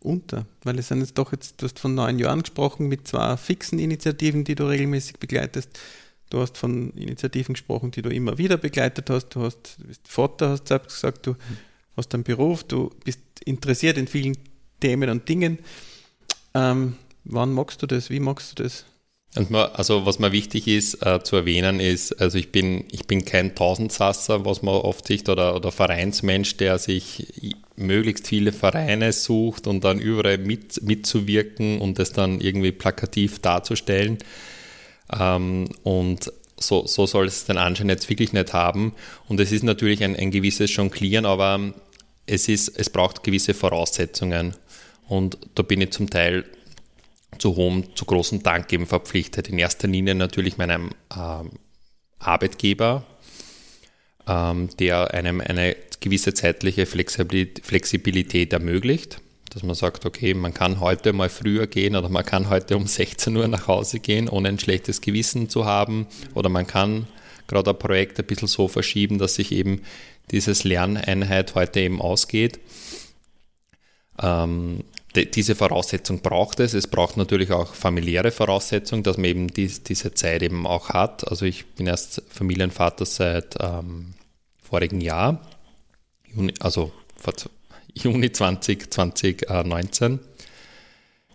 unter? 0.01 0.45
Weil 0.63 0.77
es 0.77 0.89
sind 0.89 0.99
jetzt 0.99 1.17
doch 1.17 1.31
jetzt, 1.31 1.61
du 1.61 1.65
hast 1.65 1.79
von 1.79 1.95
neun 1.95 2.19
Jahren 2.19 2.41
gesprochen 2.41 2.87
mit 2.89 3.07
zwei 3.07 3.37
fixen 3.37 3.79
Initiativen, 3.79 4.43
die 4.43 4.55
du 4.55 4.65
regelmäßig 4.65 5.17
begleitest. 5.17 5.69
Du 6.29 6.41
hast 6.41 6.57
von 6.57 6.91
Initiativen 6.91 7.53
gesprochen, 7.53 7.91
die 7.91 8.01
du 8.01 8.09
immer 8.09 8.37
wieder 8.37 8.57
begleitet 8.57 9.09
hast. 9.09 9.29
Du 9.29 9.43
hast, 9.43 9.77
du 9.79 9.87
bist 9.87 10.05
Vater, 10.05 10.49
hast 10.49 10.67
selbst 10.67 10.95
gesagt, 10.95 11.25
du 11.27 11.35
hast 11.95 12.13
einen 12.13 12.23
Beruf, 12.23 12.65
du 12.65 12.91
bist 13.05 13.21
interessiert 13.45 13.97
in 13.97 14.07
vielen 14.07 14.37
Themen 14.81 15.09
und 15.09 15.29
Dingen. 15.29 15.59
Ähm, 16.53 16.97
wann 17.23 17.53
magst 17.53 17.81
du 17.81 17.87
das? 17.87 18.09
Wie 18.09 18.19
magst 18.19 18.59
du 18.59 18.63
das? 18.63 18.85
Also 19.35 20.05
was 20.05 20.17
mir 20.19 20.31
wichtig 20.31 20.67
ist 20.67 21.05
äh, 21.05 21.21
zu 21.21 21.35
erwähnen 21.35 21.81
ist, 21.81 22.13
also 22.21 22.37
ich 22.37 22.53
bin, 22.53 22.85
ich 22.89 23.05
bin 23.05 23.25
kein 23.25 23.53
Tausendsasser, 23.53 24.45
was 24.45 24.61
man 24.61 24.75
oft 24.75 25.05
sieht, 25.07 25.27
oder, 25.27 25.55
oder 25.55 25.73
Vereinsmensch, 25.73 26.55
der 26.55 26.77
sich 26.77 27.53
möglichst 27.75 28.27
viele 28.27 28.53
Vereine 28.53 29.11
sucht 29.11 29.67
und 29.67 29.83
dann 29.83 29.99
überall 29.99 30.37
mit, 30.37 30.81
mitzuwirken 30.83 31.81
und 31.81 31.99
das 31.99 32.13
dann 32.13 32.39
irgendwie 32.39 32.71
plakativ 32.71 33.39
darzustellen. 33.39 34.19
Ähm, 35.11 35.67
und 35.83 36.31
so, 36.57 36.87
so 36.87 37.05
soll 37.05 37.25
es 37.25 37.43
den 37.43 37.57
Anschein 37.57 37.89
jetzt 37.89 38.09
wirklich 38.09 38.31
nicht 38.31 38.53
haben. 38.53 38.93
Und 39.27 39.41
es 39.41 39.51
ist 39.51 39.63
natürlich 39.63 40.01
ein, 40.01 40.15
ein 40.15 40.31
gewisses 40.31 40.73
Jonglieren, 40.73 41.25
aber 41.25 41.73
es, 42.25 42.47
ist, 42.47 42.69
es 42.79 42.89
braucht 42.89 43.23
gewisse 43.23 43.53
Voraussetzungen. 43.53 44.55
Und 45.09 45.37
da 45.55 45.63
bin 45.63 45.81
ich 45.81 45.91
zum 45.91 46.09
Teil 46.09 46.45
zu 47.39 47.55
hohem, 47.55 47.95
zu 47.95 48.05
großem 48.05 48.43
Dank 48.43 48.71
eben 48.73 48.87
verpflichtet. 48.87 49.49
In 49.49 49.57
erster 49.59 49.87
Linie 49.87 50.15
natürlich 50.15 50.57
meinem 50.57 50.91
ähm, 51.15 51.51
Arbeitgeber, 52.19 53.03
ähm, 54.27 54.69
der 54.79 55.13
einem 55.13 55.41
eine 55.41 55.75
gewisse 55.99 56.33
zeitliche 56.33 56.85
Flexibilität 56.85 58.53
ermöglicht, 58.53 59.21
dass 59.51 59.63
man 59.63 59.75
sagt, 59.75 60.05
okay, 60.05 60.33
man 60.33 60.53
kann 60.53 60.79
heute 60.79 61.13
mal 61.13 61.29
früher 61.29 61.67
gehen 61.67 61.95
oder 61.95 62.09
man 62.09 62.25
kann 62.25 62.49
heute 62.49 62.77
um 62.77 62.87
16 62.87 63.35
Uhr 63.35 63.47
nach 63.47 63.67
Hause 63.67 63.99
gehen, 63.99 64.27
ohne 64.29 64.49
ein 64.49 64.59
schlechtes 64.59 65.01
Gewissen 65.01 65.49
zu 65.49 65.65
haben 65.65 66.07
oder 66.33 66.49
man 66.49 66.67
kann 66.67 67.07
gerade 67.47 67.71
ein 67.71 67.79
Projekt 67.79 68.19
ein 68.19 68.25
bisschen 68.25 68.47
so 68.47 68.67
verschieben, 68.67 69.17
dass 69.17 69.35
sich 69.35 69.51
eben 69.51 69.81
dieses 70.31 70.63
Lerneinheit 70.63 71.55
heute 71.55 71.79
eben 71.79 72.01
ausgeht. 72.01 72.59
Ähm, 74.21 74.83
diese 75.15 75.55
Voraussetzung 75.55 76.21
braucht 76.21 76.59
es. 76.59 76.73
Es 76.73 76.87
braucht 76.87 77.17
natürlich 77.17 77.51
auch 77.51 77.73
familiäre 77.73 78.31
Voraussetzungen, 78.31 79.03
dass 79.03 79.17
man 79.17 79.25
eben 79.25 79.47
dies, 79.47 79.83
diese 79.83 80.13
Zeit 80.13 80.43
eben 80.43 80.67
auch 80.67 80.89
hat. 80.89 81.27
Also 81.29 81.45
ich 81.45 81.65
bin 81.65 81.87
erst 81.87 82.21
Familienvater 82.29 83.05
seit 83.05 83.55
ähm, 83.59 84.13
vorigen 84.61 85.01
Jahr, 85.01 85.41
Juni, 86.33 86.53
also 86.59 86.91
Juni 87.93 88.31
2019. 88.31 90.19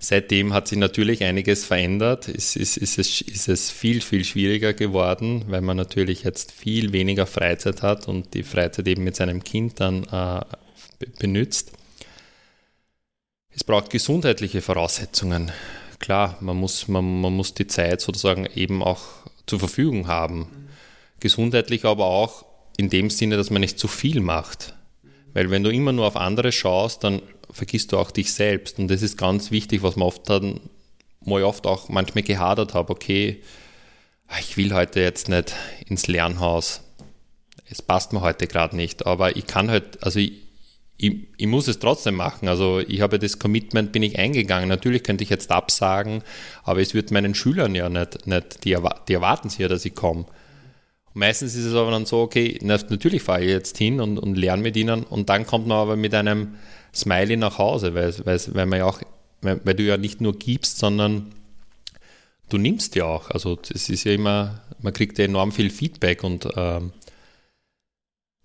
Seitdem 0.02 0.54
hat 0.54 0.66
sich 0.66 0.78
natürlich 0.78 1.24
einiges 1.24 1.66
verändert. 1.66 2.28
Es 2.28 2.56
ist, 2.56 2.78
ist, 2.78 2.98
es, 2.98 3.20
ist 3.20 3.48
es 3.48 3.70
viel, 3.70 4.00
viel 4.00 4.24
schwieriger 4.24 4.72
geworden, 4.72 5.44
weil 5.48 5.60
man 5.60 5.76
natürlich 5.76 6.22
jetzt 6.22 6.52
viel 6.52 6.92
weniger 6.94 7.26
Freizeit 7.26 7.82
hat 7.82 8.08
und 8.08 8.32
die 8.32 8.42
Freizeit 8.42 8.88
eben 8.88 9.04
mit 9.04 9.16
seinem 9.16 9.44
Kind 9.44 9.78
dann 9.78 10.04
äh, 10.04 10.40
benutzt. 11.18 11.72
Es 13.60 13.64
braucht 13.64 13.90
gesundheitliche 13.90 14.62
Voraussetzungen. 14.62 15.52
Klar, 15.98 16.38
man 16.40 16.56
muss, 16.56 16.88
man, 16.88 17.20
man 17.20 17.34
muss 17.34 17.52
die 17.52 17.66
Zeit 17.66 18.00
sozusagen 18.00 18.46
eben 18.46 18.82
auch 18.82 19.02
zur 19.44 19.58
Verfügung 19.58 20.06
haben. 20.06 20.48
Gesundheitlich 21.20 21.84
aber 21.84 22.06
auch 22.06 22.46
in 22.78 22.88
dem 22.88 23.10
Sinne, 23.10 23.36
dass 23.36 23.50
man 23.50 23.60
nicht 23.60 23.78
zu 23.78 23.86
viel 23.86 24.20
macht. 24.20 24.72
Weil 25.34 25.50
wenn 25.50 25.62
du 25.62 25.68
immer 25.68 25.92
nur 25.92 26.06
auf 26.06 26.16
andere 26.16 26.52
schaust, 26.52 27.04
dann 27.04 27.20
vergisst 27.50 27.92
du 27.92 27.98
auch 27.98 28.10
dich 28.10 28.32
selbst. 28.32 28.78
Und 28.78 28.88
das 28.88 29.02
ist 29.02 29.18
ganz 29.18 29.50
wichtig, 29.50 29.82
was 29.82 29.94
man 29.94 30.08
oft 30.08 30.30
dann, 30.30 30.60
mal 31.22 31.42
oft 31.42 31.66
auch 31.66 31.90
manchmal 31.90 32.24
gehadert 32.24 32.72
habe. 32.72 32.94
Okay, 32.94 33.42
ich 34.40 34.56
will 34.56 34.72
heute 34.72 35.00
jetzt 35.00 35.28
nicht 35.28 35.54
ins 35.84 36.06
Lernhaus. 36.06 36.80
Es 37.68 37.82
passt 37.82 38.14
mir 38.14 38.22
heute 38.22 38.46
gerade 38.46 38.74
nicht. 38.74 39.04
Aber 39.04 39.36
ich 39.36 39.46
kann 39.46 39.70
halt, 39.70 40.02
also 40.02 40.18
ich, 40.18 40.49
ich, 41.02 41.28
ich, 41.38 41.46
muss 41.46 41.66
es 41.66 41.78
trotzdem 41.78 42.16
machen. 42.16 42.48
Also 42.48 42.80
ich 42.80 43.00
habe 43.00 43.18
das 43.18 43.38
Commitment, 43.38 43.90
bin 43.90 44.02
ich 44.02 44.18
eingegangen. 44.18 44.68
Natürlich 44.68 45.02
könnte 45.02 45.24
ich 45.24 45.30
jetzt 45.30 45.50
absagen, 45.50 46.22
aber 46.62 46.80
es 46.80 46.92
wird 46.92 47.10
meinen 47.10 47.34
Schülern 47.34 47.74
ja 47.74 47.88
nicht, 47.88 48.26
nicht 48.26 48.64
die, 48.64 48.76
die 49.08 49.14
erwarten 49.14 49.48
sie 49.48 49.62
ja, 49.62 49.68
dass 49.68 49.84
ich 49.86 49.94
komme. 49.94 50.26
Meistens 51.14 51.56
ist 51.56 51.64
es 51.64 51.74
aber 51.74 51.90
dann 51.90 52.04
so, 52.04 52.20
okay, 52.20 52.58
natürlich 52.62 53.22
fahre 53.22 53.42
ich 53.42 53.48
jetzt 53.48 53.78
hin 53.78 54.00
und, 54.00 54.18
und 54.18 54.36
lerne 54.36 54.62
mit 54.62 54.76
ihnen 54.76 55.02
und 55.02 55.28
dann 55.30 55.46
kommt 55.46 55.66
man 55.66 55.78
aber 55.78 55.96
mit 55.96 56.14
einem 56.14 56.56
Smiley 56.94 57.36
nach 57.36 57.58
Hause, 57.58 57.94
weil, 57.94 58.14
weil, 58.24 58.40
weil, 58.52 58.66
man 58.66 58.78
ja 58.78 58.84
auch, 58.84 59.00
weil, 59.40 59.60
weil 59.64 59.74
du 59.74 59.82
ja 59.82 59.96
nicht 59.96 60.20
nur 60.20 60.38
gibst, 60.38 60.78
sondern 60.78 61.32
du 62.50 62.58
nimmst 62.58 62.94
ja 62.94 63.06
auch. 63.06 63.30
Also 63.30 63.56
das 63.56 63.88
ist 63.88 64.04
ja 64.04 64.12
immer, 64.12 64.60
man 64.80 64.92
kriegt 64.92 65.18
ja 65.18 65.24
enorm 65.24 65.50
viel 65.50 65.70
Feedback 65.70 66.22
und 66.22 66.46
ähm, 66.56 66.92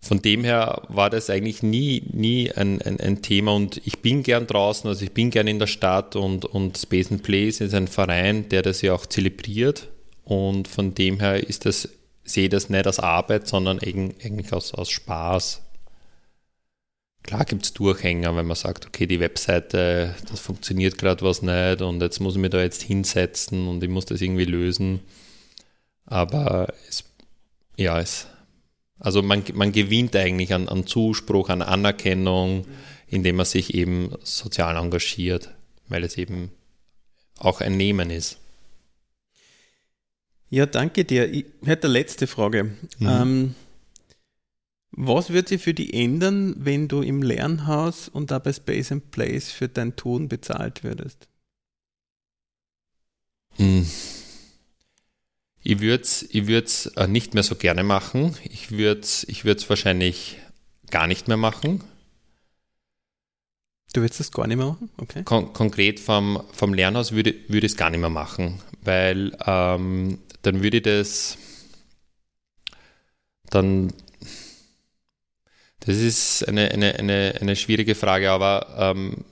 von 0.05 0.21
dem 0.21 0.43
her 0.43 0.83
war 0.87 1.09
das 1.09 1.31
eigentlich 1.31 1.63
nie, 1.63 2.03
nie 2.11 2.51
ein, 2.51 2.79
ein, 2.83 2.99
ein, 2.99 3.23
Thema 3.23 3.53
und 3.55 3.81
ich 3.85 4.03
bin 4.03 4.21
gern 4.21 4.45
draußen, 4.45 4.87
also 4.87 5.03
ich 5.03 5.13
bin 5.13 5.31
gern 5.31 5.47
in 5.47 5.57
der 5.57 5.65
Stadt 5.65 6.15
und, 6.15 6.45
und 6.45 6.77
Space 6.77 7.11
and 7.11 7.23
Place 7.23 7.59
ist 7.59 7.73
ein 7.73 7.87
Verein, 7.87 8.47
der 8.49 8.61
das 8.61 8.83
ja 8.83 8.93
auch 8.93 9.07
zelebriert 9.07 9.87
und 10.23 10.67
von 10.67 10.93
dem 10.93 11.19
her 11.19 11.49
ist 11.49 11.65
das, 11.65 11.89
sehe 12.23 12.49
das 12.49 12.69
nicht 12.69 12.85
als 12.85 12.99
Arbeit, 12.99 13.47
sondern 13.47 13.79
eigentlich 13.79 14.53
aus, 14.53 14.75
aus 14.75 14.91
Spaß. 14.91 15.63
Klar 17.23 17.45
gibt 17.45 17.65
es 17.65 17.73
Durchhänger, 17.73 18.35
wenn 18.35 18.45
man 18.45 18.55
sagt, 18.55 18.85
okay, 18.85 19.07
die 19.07 19.19
Webseite, 19.19 20.13
das 20.29 20.39
funktioniert 20.39 20.99
gerade 20.99 21.25
was 21.25 21.41
nicht 21.41 21.81
und 21.81 21.99
jetzt 22.03 22.19
muss 22.19 22.35
ich 22.35 22.41
mich 22.41 22.51
da 22.51 22.61
jetzt 22.61 22.83
hinsetzen 22.83 23.67
und 23.67 23.83
ich 23.83 23.89
muss 23.89 24.05
das 24.05 24.21
irgendwie 24.21 24.45
lösen. 24.45 24.99
Aber 26.05 26.71
es, 26.87 27.05
ja, 27.75 27.99
es 27.99 28.27
also 28.99 29.21
man, 29.21 29.43
man 29.53 29.71
gewinnt 29.71 30.15
eigentlich 30.15 30.53
an, 30.53 30.67
an 30.69 30.87
Zuspruch, 30.87 31.49
an 31.49 31.61
Anerkennung, 31.61 32.65
indem 33.07 33.37
man 33.37 33.45
sich 33.45 33.73
eben 33.73 34.11
sozial 34.23 34.77
engagiert, 34.77 35.51
weil 35.87 36.03
es 36.03 36.17
eben 36.17 36.51
auch 37.37 37.61
ein 37.61 37.77
Nehmen 37.77 38.09
ist. 38.09 38.37
Ja, 40.49 40.65
danke 40.65 41.03
dir. 41.03 41.31
Ich 41.31 41.45
hätte 41.65 41.87
eine 41.87 41.93
letzte 41.93 42.27
Frage. 42.27 42.75
Mhm. 42.99 43.07
Ähm, 43.07 43.55
was 44.91 45.31
wird 45.31 45.49
sich 45.49 45.61
für 45.61 45.73
dich 45.73 45.93
ändern, 45.93 46.55
wenn 46.57 46.87
du 46.87 47.01
im 47.01 47.21
Lernhaus 47.21 48.07
und 48.07 48.31
da 48.31 48.39
bei 48.39 48.53
Space 48.53 48.93
and 48.93 49.11
Place 49.11 49.51
für 49.51 49.67
dein 49.67 49.97
Tun 49.97 50.29
bezahlt 50.29 50.83
würdest? 50.83 51.27
Mhm. 53.57 53.85
Ich 55.67 55.79
würde 55.79 56.03
es 56.03 56.21
ich 56.21 56.45
würd's 56.45 56.85
äh, 56.95 57.07
nicht 57.07 57.33
mehr 57.33 57.41
so 57.41 57.55
gerne 57.55 57.83
machen. 57.83 58.37
Ich 58.43 58.69
würde 58.69 59.01
es 59.01 59.23
ich 59.27 59.45
wahrscheinlich 59.45 60.37
gar 60.91 61.07
nicht 61.07 61.27
mehr 61.27 61.37
machen. 61.37 61.83
Du 63.91 64.01
würdest 64.01 64.19
das 64.19 64.31
gar 64.31 64.45
nicht 64.45 64.57
mehr 64.57 64.67
machen? 64.67 64.91
Okay. 64.97 65.23
Kon 65.23 65.53
konkret 65.53 65.99
vom, 65.99 66.43
vom 66.53 66.75
Lernhaus 66.75 67.13
würde, 67.13 67.33
würde 67.47 67.65
ich 67.65 67.73
es 67.73 67.77
gar 67.77 67.89
nicht 67.89 67.99
mehr 67.99 68.11
machen, 68.11 68.61
weil 68.83 69.35
ähm, 69.47 70.19
dann 70.43 70.61
würde 70.61 70.77
ich 70.77 70.83
das 70.83 71.37
dann 73.49 73.91
das 75.79 75.97
ist 75.97 76.47
eine, 76.47 76.69
eine, 76.71 76.93
eine, 76.95 77.35
eine 77.41 77.55
schwierige 77.55 77.95
Frage, 77.95 78.29
aber 78.29 78.67
ähm, 78.77 79.25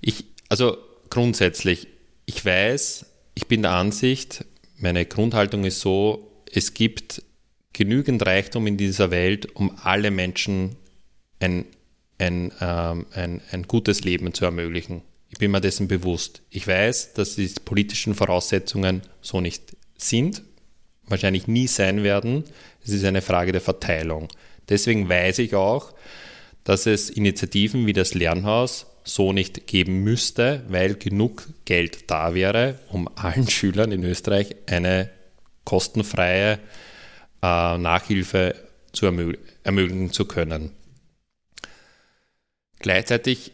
ich, 0.00 0.24
also 0.48 0.76
grundsätzlich, 1.10 1.88
ich 2.26 2.44
weiß, 2.44 3.06
ich 3.34 3.46
bin 3.48 3.62
der 3.62 3.72
Ansicht, 3.72 4.44
meine 4.82 5.06
Grundhaltung 5.06 5.64
ist 5.64 5.80
so, 5.80 6.30
es 6.52 6.74
gibt 6.74 7.22
genügend 7.72 8.24
Reichtum 8.26 8.66
in 8.66 8.76
dieser 8.76 9.10
Welt, 9.10 9.54
um 9.56 9.76
alle 9.82 10.10
Menschen 10.10 10.76
ein, 11.40 11.64
ein, 12.18 12.52
ähm, 12.60 13.06
ein, 13.12 13.40
ein 13.50 13.62
gutes 13.64 14.04
Leben 14.04 14.34
zu 14.34 14.44
ermöglichen. 14.44 15.02
Ich 15.30 15.38
bin 15.38 15.50
mir 15.50 15.60
dessen 15.60 15.88
bewusst. 15.88 16.42
Ich 16.50 16.66
weiß, 16.66 17.14
dass 17.14 17.36
die 17.36 17.50
politischen 17.64 18.14
Voraussetzungen 18.14 19.02
so 19.22 19.40
nicht 19.40 19.76
sind, 19.96 20.42
wahrscheinlich 21.04 21.46
nie 21.46 21.66
sein 21.66 22.02
werden. 22.02 22.44
Es 22.84 22.90
ist 22.90 23.04
eine 23.04 23.22
Frage 23.22 23.52
der 23.52 23.62
Verteilung. 23.62 24.28
Deswegen 24.68 25.08
weiß 25.08 25.38
ich 25.38 25.54
auch, 25.54 25.94
dass 26.64 26.86
es 26.86 27.08
Initiativen 27.08 27.86
wie 27.86 27.92
das 27.92 28.14
Lernhaus 28.14 28.86
so 29.04 29.32
nicht 29.32 29.66
geben 29.66 30.02
müsste, 30.04 30.64
weil 30.68 30.94
genug 30.94 31.48
Geld 31.64 32.10
da 32.10 32.34
wäre, 32.34 32.78
um 32.88 33.08
allen 33.16 33.48
Schülern 33.50 33.92
in 33.92 34.04
Österreich 34.04 34.56
eine 34.66 35.10
kostenfreie 35.64 36.58
äh, 37.42 37.78
Nachhilfe 37.78 38.54
zu 38.92 39.06
ermög 39.06 39.38
ermöglichen 39.64 40.12
zu 40.12 40.24
können. 40.24 40.72
Gleichzeitig 42.80 43.52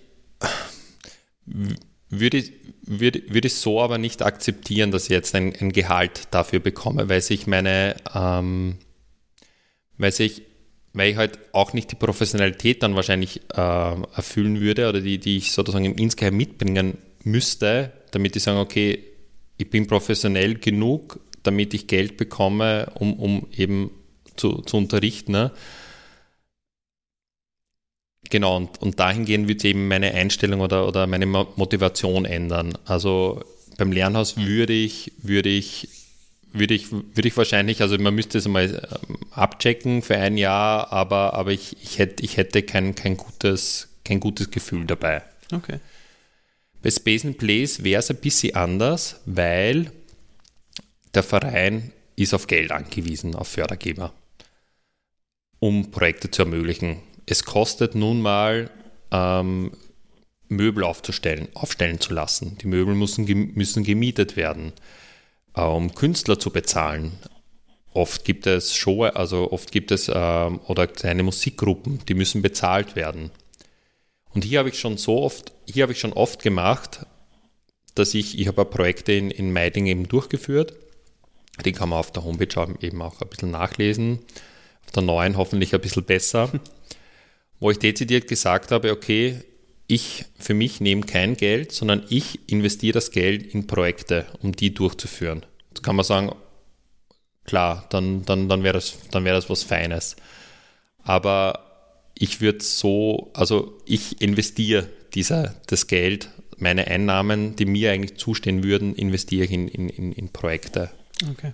würde 2.08 2.38
ich, 2.38 2.52
würde, 2.82 3.22
würde 3.28 3.48
ich 3.48 3.54
so 3.56 3.82
aber 3.82 3.98
nicht 3.98 4.22
akzeptieren, 4.22 4.90
dass 4.90 5.04
ich 5.04 5.10
jetzt 5.10 5.34
ein, 5.34 5.54
ein 5.54 5.72
Gehalt 5.72 6.28
dafür 6.30 6.60
bekomme, 6.60 7.10
weil 7.10 7.20
sich 7.20 7.46
meine, 7.46 7.96
ähm, 8.14 8.78
weil 9.98 10.12
sich 10.12 10.42
weil 10.98 11.12
ich 11.12 11.16
halt 11.16 11.38
auch 11.52 11.72
nicht 11.72 11.90
die 11.92 11.96
Professionalität 11.96 12.82
dann 12.82 12.96
wahrscheinlich 12.96 13.40
äh, 13.54 13.56
erfüllen 13.56 14.60
würde 14.60 14.88
oder 14.88 15.00
die, 15.00 15.18
die 15.18 15.38
ich 15.38 15.52
sozusagen 15.52 15.84
im 15.84 15.94
Insgeheim 15.96 16.36
mitbringen 16.36 16.98
müsste, 17.24 17.92
damit 18.10 18.36
ich 18.36 18.42
sage, 18.42 18.58
okay, 18.58 19.04
ich 19.56 19.70
bin 19.70 19.86
professionell 19.86 20.56
genug, 20.56 21.20
damit 21.42 21.72
ich 21.74 21.86
Geld 21.86 22.16
bekomme, 22.16 22.90
um, 22.94 23.14
um 23.14 23.46
eben 23.56 23.90
zu, 24.36 24.62
zu 24.62 24.76
unterrichten. 24.76 25.32
Ne? 25.32 25.52
Genau, 28.30 28.56
und, 28.56 28.80
und 28.82 29.00
dahingehend 29.00 29.48
wird 29.48 29.64
eben 29.64 29.88
meine 29.88 30.12
Einstellung 30.14 30.60
oder, 30.60 30.86
oder 30.86 31.06
meine 31.06 31.26
Motivation 31.26 32.24
ändern. 32.24 32.76
Also 32.84 33.42
beim 33.78 33.92
Lernhaus 33.92 34.36
würde 34.36 34.72
ich, 34.72 35.12
würde 35.22 35.48
ich 35.48 35.88
würde 36.58 36.74
ich, 36.74 36.90
würde 36.92 37.28
ich 37.28 37.36
wahrscheinlich, 37.36 37.82
also 37.82 37.98
man 37.98 38.14
müsste 38.14 38.38
es 38.38 38.48
mal 38.48 38.88
ähm, 39.08 39.18
abchecken 39.30 40.02
für 40.02 40.16
ein 40.16 40.36
Jahr, 40.36 40.92
aber, 40.92 41.34
aber 41.34 41.52
ich, 41.52 41.76
ich, 41.82 41.98
hätte, 41.98 42.24
ich 42.24 42.36
hätte 42.36 42.62
kein, 42.62 42.94
kein, 42.94 43.16
gutes, 43.16 43.88
kein 44.04 44.20
gutes 44.20 44.50
Gefühl 44.50 44.86
dabei. 44.86 45.22
Okay. 45.52 45.80
Bei 46.82 46.90
Space 46.90 47.24
and 47.24 47.38
Place 47.38 47.82
wäre 47.82 48.00
es 48.00 48.10
ein 48.10 48.16
bisschen 48.16 48.54
anders, 48.54 49.20
weil 49.26 49.90
der 51.14 51.22
Verein 51.22 51.92
ist 52.16 52.34
auf 52.34 52.46
Geld 52.46 52.70
angewiesen, 52.70 53.34
auf 53.34 53.48
Fördergeber, 53.48 54.12
um 55.58 55.90
Projekte 55.90 56.30
zu 56.30 56.42
ermöglichen. 56.42 57.00
Es 57.26 57.44
kostet 57.44 57.94
nun 57.94 58.20
mal 58.20 58.70
ähm, 59.10 59.72
Möbel 60.48 60.84
aufzustellen, 60.84 61.48
aufstellen 61.54 62.00
zu 62.00 62.14
lassen. 62.14 62.58
Die 62.58 62.66
Möbel 62.66 62.94
müssen, 62.94 63.24
müssen 63.54 63.84
gemietet 63.84 64.36
werden 64.36 64.72
um 65.62 65.94
Künstler 65.94 66.38
zu 66.38 66.50
bezahlen. 66.50 67.12
Oft 67.94 68.24
gibt 68.24 68.46
es 68.46 68.74
Show, 68.74 69.04
also 69.04 69.50
oft 69.50 69.72
gibt 69.72 69.90
es 69.90 70.10
ähm, 70.12 70.60
oder 70.66 70.86
kleine 70.86 71.22
Musikgruppen, 71.22 72.00
die 72.06 72.14
müssen 72.14 72.42
bezahlt 72.42 72.96
werden. 72.96 73.30
Und 74.34 74.44
hier 74.44 74.60
habe 74.60 74.68
ich 74.68 74.78
schon 74.78 74.98
so 74.98 75.22
oft, 75.22 75.52
hier 75.66 75.82
habe 75.82 75.92
ich 75.92 75.98
schon 75.98 76.12
oft 76.12 76.42
gemacht, 76.42 77.06
dass 77.94 78.14
ich, 78.14 78.38
ich 78.38 78.46
habe 78.46 78.64
Projekte 78.64 79.12
in, 79.12 79.30
in 79.30 79.52
Meiding 79.52 79.86
eben 79.86 80.06
durchgeführt. 80.06 80.74
Die 81.64 81.72
kann 81.72 81.88
man 81.88 81.98
auf 81.98 82.12
der 82.12 82.24
Homepage 82.24 82.76
eben 82.80 83.02
auch 83.02 83.20
ein 83.20 83.28
bisschen 83.28 83.50
nachlesen. 83.50 84.20
Auf 84.84 84.92
der 84.92 85.02
neuen 85.02 85.36
hoffentlich 85.36 85.74
ein 85.74 85.80
bisschen 85.80 86.04
besser. 86.04 86.50
Wo 87.60 87.70
ich 87.72 87.78
dezidiert 87.80 88.28
gesagt 88.28 88.70
habe, 88.70 88.92
okay, 88.92 89.42
ich 89.88 90.26
für 90.38 90.54
mich 90.54 90.80
nehme 90.80 91.02
kein 91.02 91.36
Geld, 91.36 91.72
sondern 91.72 92.04
ich 92.08 92.48
investiere 92.48 92.92
das 92.92 93.10
Geld 93.10 93.54
in 93.54 93.66
Projekte, 93.66 94.26
um 94.40 94.52
die 94.52 94.72
durchzuführen. 94.72 95.44
Da 95.74 95.80
kann 95.80 95.96
man 95.96 96.04
sagen, 96.04 96.32
klar, 97.44 97.86
dann, 97.90 98.24
dann, 98.24 98.48
dann 98.48 98.62
wäre 98.62 98.74
das, 98.74 98.96
wär 99.12 99.32
das 99.32 99.50
was 99.50 99.62
Feines. 99.64 100.16
Aber 101.02 101.64
ich 102.14 102.40
würde 102.40 102.62
so, 102.62 103.30
also 103.32 103.80
ich 103.86 104.20
investiere 104.20 104.88
dieser, 105.14 105.54
das 105.66 105.86
Geld, 105.86 106.28
meine 106.58 106.86
Einnahmen, 106.86 107.56
die 107.56 107.64
mir 107.64 107.90
eigentlich 107.90 108.18
zustehen 108.18 108.62
würden, 108.62 108.94
investiere 108.94 109.46
ich 109.46 109.52
in, 109.52 109.68
in, 109.68 109.88
in, 109.88 110.12
in 110.12 110.28
Projekte. 110.28 110.90
Okay. 111.30 111.52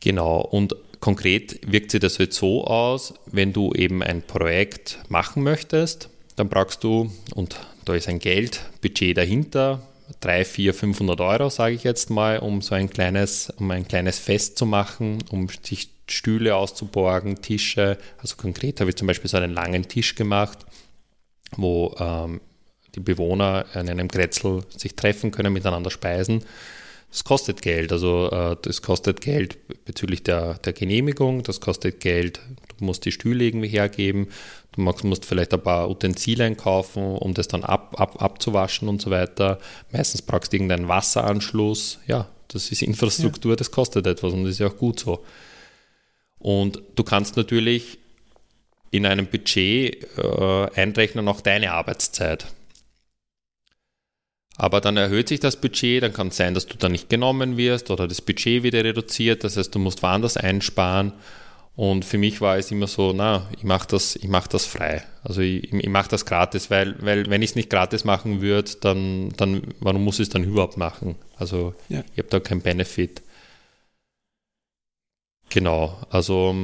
Genau, 0.00 0.40
und 0.40 0.76
konkret 1.06 1.60
wirkt 1.64 1.92
sich 1.92 2.00
das 2.00 2.18
halt 2.18 2.32
so 2.32 2.64
aus, 2.64 3.14
wenn 3.26 3.52
du 3.52 3.72
eben 3.74 4.02
ein 4.02 4.22
Projekt 4.22 4.98
machen 5.08 5.44
möchtest, 5.44 6.10
dann 6.34 6.48
brauchst 6.48 6.82
du, 6.82 7.12
und 7.36 7.60
da 7.84 7.94
ist 7.94 8.08
ein 8.08 8.18
Geldbudget 8.18 9.16
dahinter, 9.16 9.86
3, 10.18 10.44
4, 10.44 10.74
500 10.74 11.20
Euro, 11.20 11.48
sage 11.48 11.76
ich 11.76 11.84
jetzt 11.84 12.10
mal, 12.10 12.40
um 12.40 12.60
so 12.60 12.74
ein 12.74 12.90
kleines, 12.90 13.52
um 13.56 13.70
ein 13.70 13.86
kleines 13.86 14.18
Fest 14.18 14.58
zu 14.58 14.66
machen, 14.66 15.18
um 15.30 15.46
sich 15.62 15.90
Stühle 16.08 16.56
auszuborgen, 16.56 17.40
Tische. 17.40 17.98
Also 18.18 18.34
konkret 18.34 18.80
habe 18.80 18.90
ich 18.90 18.96
zum 18.96 19.06
Beispiel 19.06 19.30
so 19.30 19.36
einen 19.36 19.54
langen 19.54 19.86
Tisch 19.86 20.16
gemacht, 20.16 20.58
wo 21.56 21.94
ähm, 22.00 22.40
die 22.96 23.00
Bewohner 23.00 23.64
in 23.74 23.88
einem 23.88 24.08
Kretzel 24.08 24.64
sich 24.76 24.96
treffen 24.96 25.30
können, 25.30 25.52
miteinander 25.52 25.92
speisen. 25.92 26.42
Das 27.10 27.24
kostet 27.24 27.62
Geld. 27.62 27.92
Also 27.92 28.30
äh, 28.30 28.56
das 28.60 28.82
kostet 28.82 29.20
Geld 29.20 29.58
bezüglich 29.84 30.22
der, 30.22 30.54
der 30.58 30.72
Genehmigung, 30.72 31.42
das 31.42 31.60
kostet 31.60 32.00
Geld, 32.00 32.40
du 32.78 32.84
musst 32.84 33.04
die 33.04 33.12
Stühle 33.12 33.44
irgendwie 33.44 33.68
hergeben, 33.68 34.28
du 34.72 34.82
musst 34.82 35.24
vielleicht 35.24 35.54
ein 35.54 35.62
paar 35.62 35.88
Utensilien 35.88 36.56
kaufen, 36.56 37.16
um 37.16 37.32
das 37.32 37.48
dann 37.48 37.64
ab, 37.64 37.98
ab, 37.98 38.20
abzuwaschen 38.20 38.88
und 38.88 39.00
so 39.00 39.10
weiter. 39.10 39.58
Meistens 39.92 40.22
brauchst 40.22 40.52
du 40.52 40.56
irgendeinen 40.56 40.88
Wasseranschluss. 40.88 42.00
Ja, 42.06 42.28
das 42.48 42.70
ist 42.70 42.82
Infrastruktur, 42.82 43.52
ja. 43.52 43.56
das 43.56 43.70
kostet 43.70 44.06
etwas 44.06 44.32
und 44.32 44.44
das 44.44 44.52
ist 44.52 44.58
ja 44.58 44.68
auch 44.68 44.76
gut 44.76 45.00
so. 45.00 45.24
Und 46.38 46.82
du 46.94 47.02
kannst 47.02 47.36
natürlich 47.36 47.98
in 48.90 49.06
einem 49.06 49.26
Budget 49.26 50.06
äh, 50.16 50.66
einrechnen 50.74 51.28
auch 51.28 51.40
deine 51.40 51.72
Arbeitszeit. 51.72 52.46
Aber 54.58 54.80
dann 54.80 54.96
erhöht 54.96 55.28
sich 55.28 55.40
das 55.40 55.56
Budget, 55.56 56.02
dann 56.02 56.12
kann 56.12 56.28
es 56.28 56.36
sein, 56.36 56.54
dass 56.54 56.66
du 56.66 56.76
da 56.78 56.88
nicht 56.88 57.10
genommen 57.10 57.56
wirst 57.56 57.90
oder 57.90 58.08
das 58.08 58.22
Budget 58.22 58.62
wieder 58.62 58.82
reduziert, 58.82 59.44
das 59.44 59.56
heißt, 59.56 59.74
du 59.74 59.78
musst 59.78 60.02
woanders 60.02 60.36
einsparen. 60.36 61.12
Und 61.76 62.06
für 62.06 62.16
mich 62.16 62.40
war 62.40 62.56
es 62.56 62.70
immer 62.70 62.86
so, 62.86 63.12
na, 63.12 63.46
ich 63.54 63.62
mache 63.62 63.86
das, 63.86 64.18
mach 64.26 64.46
das 64.46 64.64
frei. 64.64 65.04
Also 65.22 65.42
ich, 65.42 65.70
ich 65.70 65.88
mache 65.90 66.08
das 66.08 66.24
gratis, 66.24 66.70
weil, 66.70 66.96
weil 67.04 67.28
wenn 67.28 67.42
ich 67.42 67.50
es 67.50 67.56
nicht 67.56 67.68
gratis 67.68 68.04
machen 68.04 68.40
würde, 68.40 68.70
dann, 68.80 69.28
dann 69.36 69.74
warum 69.80 70.02
muss 70.02 70.18
ich 70.18 70.22
es 70.22 70.28
dann 70.30 70.44
überhaupt 70.44 70.78
machen? 70.78 71.16
Also 71.36 71.74
ja. 71.90 72.02
ich 72.12 72.18
habe 72.18 72.30
da 72.30 72.40
keinen 72.40 72.62
Benefit. 72.62 73.20
Genau, 75.50 75.98
also 76.08 76.54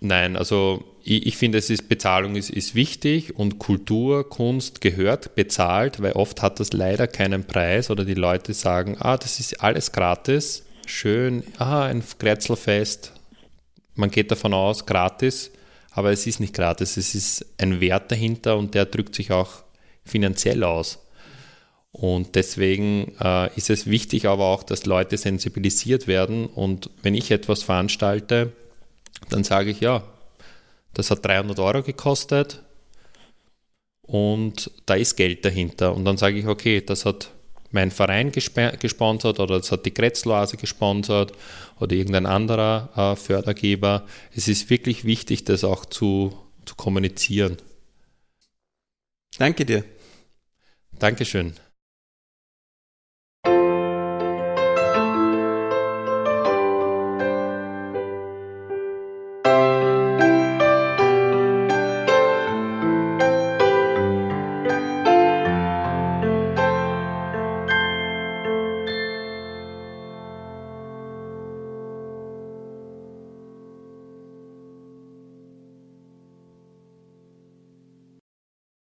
nein, 0.00 0.36
also 0.36 0.84
ich, 1.02 1.26
ich 1.26 1.36
finde, 1.36 1.58
es 1.58 1.70
ist, 1.70 1.88
Bezahlung 1.88 2.36
ist, 2.36 2.50
ist 2.50 2.74
wichtig 2.74 3.36
und 3.36 3.58
Kultur, 3.58 4.28
Kunst 4.28 4.80
gehört 4.80 5.34
bezahlt, 5.34 6.02
weil 6.02 6.12
oft 6.12 6.42
hat 6.42 6.60
das 6.60 6.72
leider 6.72 7.06
keinen 7.06 7.44
Preis 7.44 7.90
oder 7.90 8.04
die 8.04 8.14
Leute 8.14 8.54
sagen, 8.54 8.96
ah, 8.98 9.16
das 9.16 9.40
ist 9.40 9.62
alles 9.62 9.92
gratis, 9.92 10.64
schön, 10.86 11.42
ah, 11.58 11.84
ein 11.84 12.02
Kretzelfest, 12.18 13.12
man 13.94 14.10
geht 14.10 14.30
davon 14.30 14.54
aus, 14.54 14.86
gratis, 14.86 15.50
aber 15.90 16.12
es 16.12 16.26
ist 16.26 16.40
nicht 16.40 16.54
gratis, 16.54 16.96
es 16.96 17.14
ist 17.14 17.46
ein 17.58 17.80
Wert 17.80 18.10
dahinter 18.12 18.56
und 18.56 18.74
der 18.74 18.86
drückt 18.86 19.14
sich 19.14 19.32
auch 19.32 19.64
finanziell 20.04 20.62
aus. 20.64 21.00
Und 21.90 22.34
deswegen 22.34 23.14
äh, 23.20 23.54
ist 23.56 23.70
es 23.70 23.86
wichtig 23.86 24.26
aber 24.26 24.44
auch, 24.44 24.62
dass 24.62 24.86
Leute 24.86 25.16
sensibilisiert 25.16 26.06
werden. 26.06 26.46
Und 26.46 26.90
wenn 27.02 27.14
ich 27.14 27.30
etwas 27.30 27.62
veranstalte, 27.62 28.52
dann 29.28 29.44
sage 29.44 29.70
ich, 29.70 29.80
ja, 29.80 30.02
das 30.94 31.10
hat 31.10 31.24
300 31.24 31.58
Euro 31.58 31.82
gekostet 31.82 32.62
und 34.02 34.70
da 34.86 34.94
ist 34.94 35.16
Geld 35.16 35.44
dahinter. 35.44 35.94
Und 35.94 36.04
dann 36.04 36.16
sage 36.16 36.38
ich, 36.38 36.46
okay, 36.46 36.80
das 36.80 37.04
hat 37.04 37.30
mein 37.70 37.90
Verein 37.90 38.32
gesponsert 38.32 39.40
oder 39.40 39.58
das 39.58 39.70
hat 39.70 39.84
die 39.84 39.90
Kretzloase 39.90 40.56
gesponsert 40.56 41.32
oder 41.78 41.94
irgendein 41.94 42.26
anderer 42.26 42.88
äh, 42.96 43.16
Fördergeber. 43.16 44.06
Es 44.34 44.48
ist 44.48 44.70
wirklich 44.70 45.04
wichtig, 45.04 45.44
das 45.44 45.64
auch 45.64 45.84
zu, 45.84 46.36
zu 46.64 46.74
kommunizieren. 46.74 47.58
Danke 49.38 49.66
dir. 49.66 49.84
Dankeschön. 50.98 51.54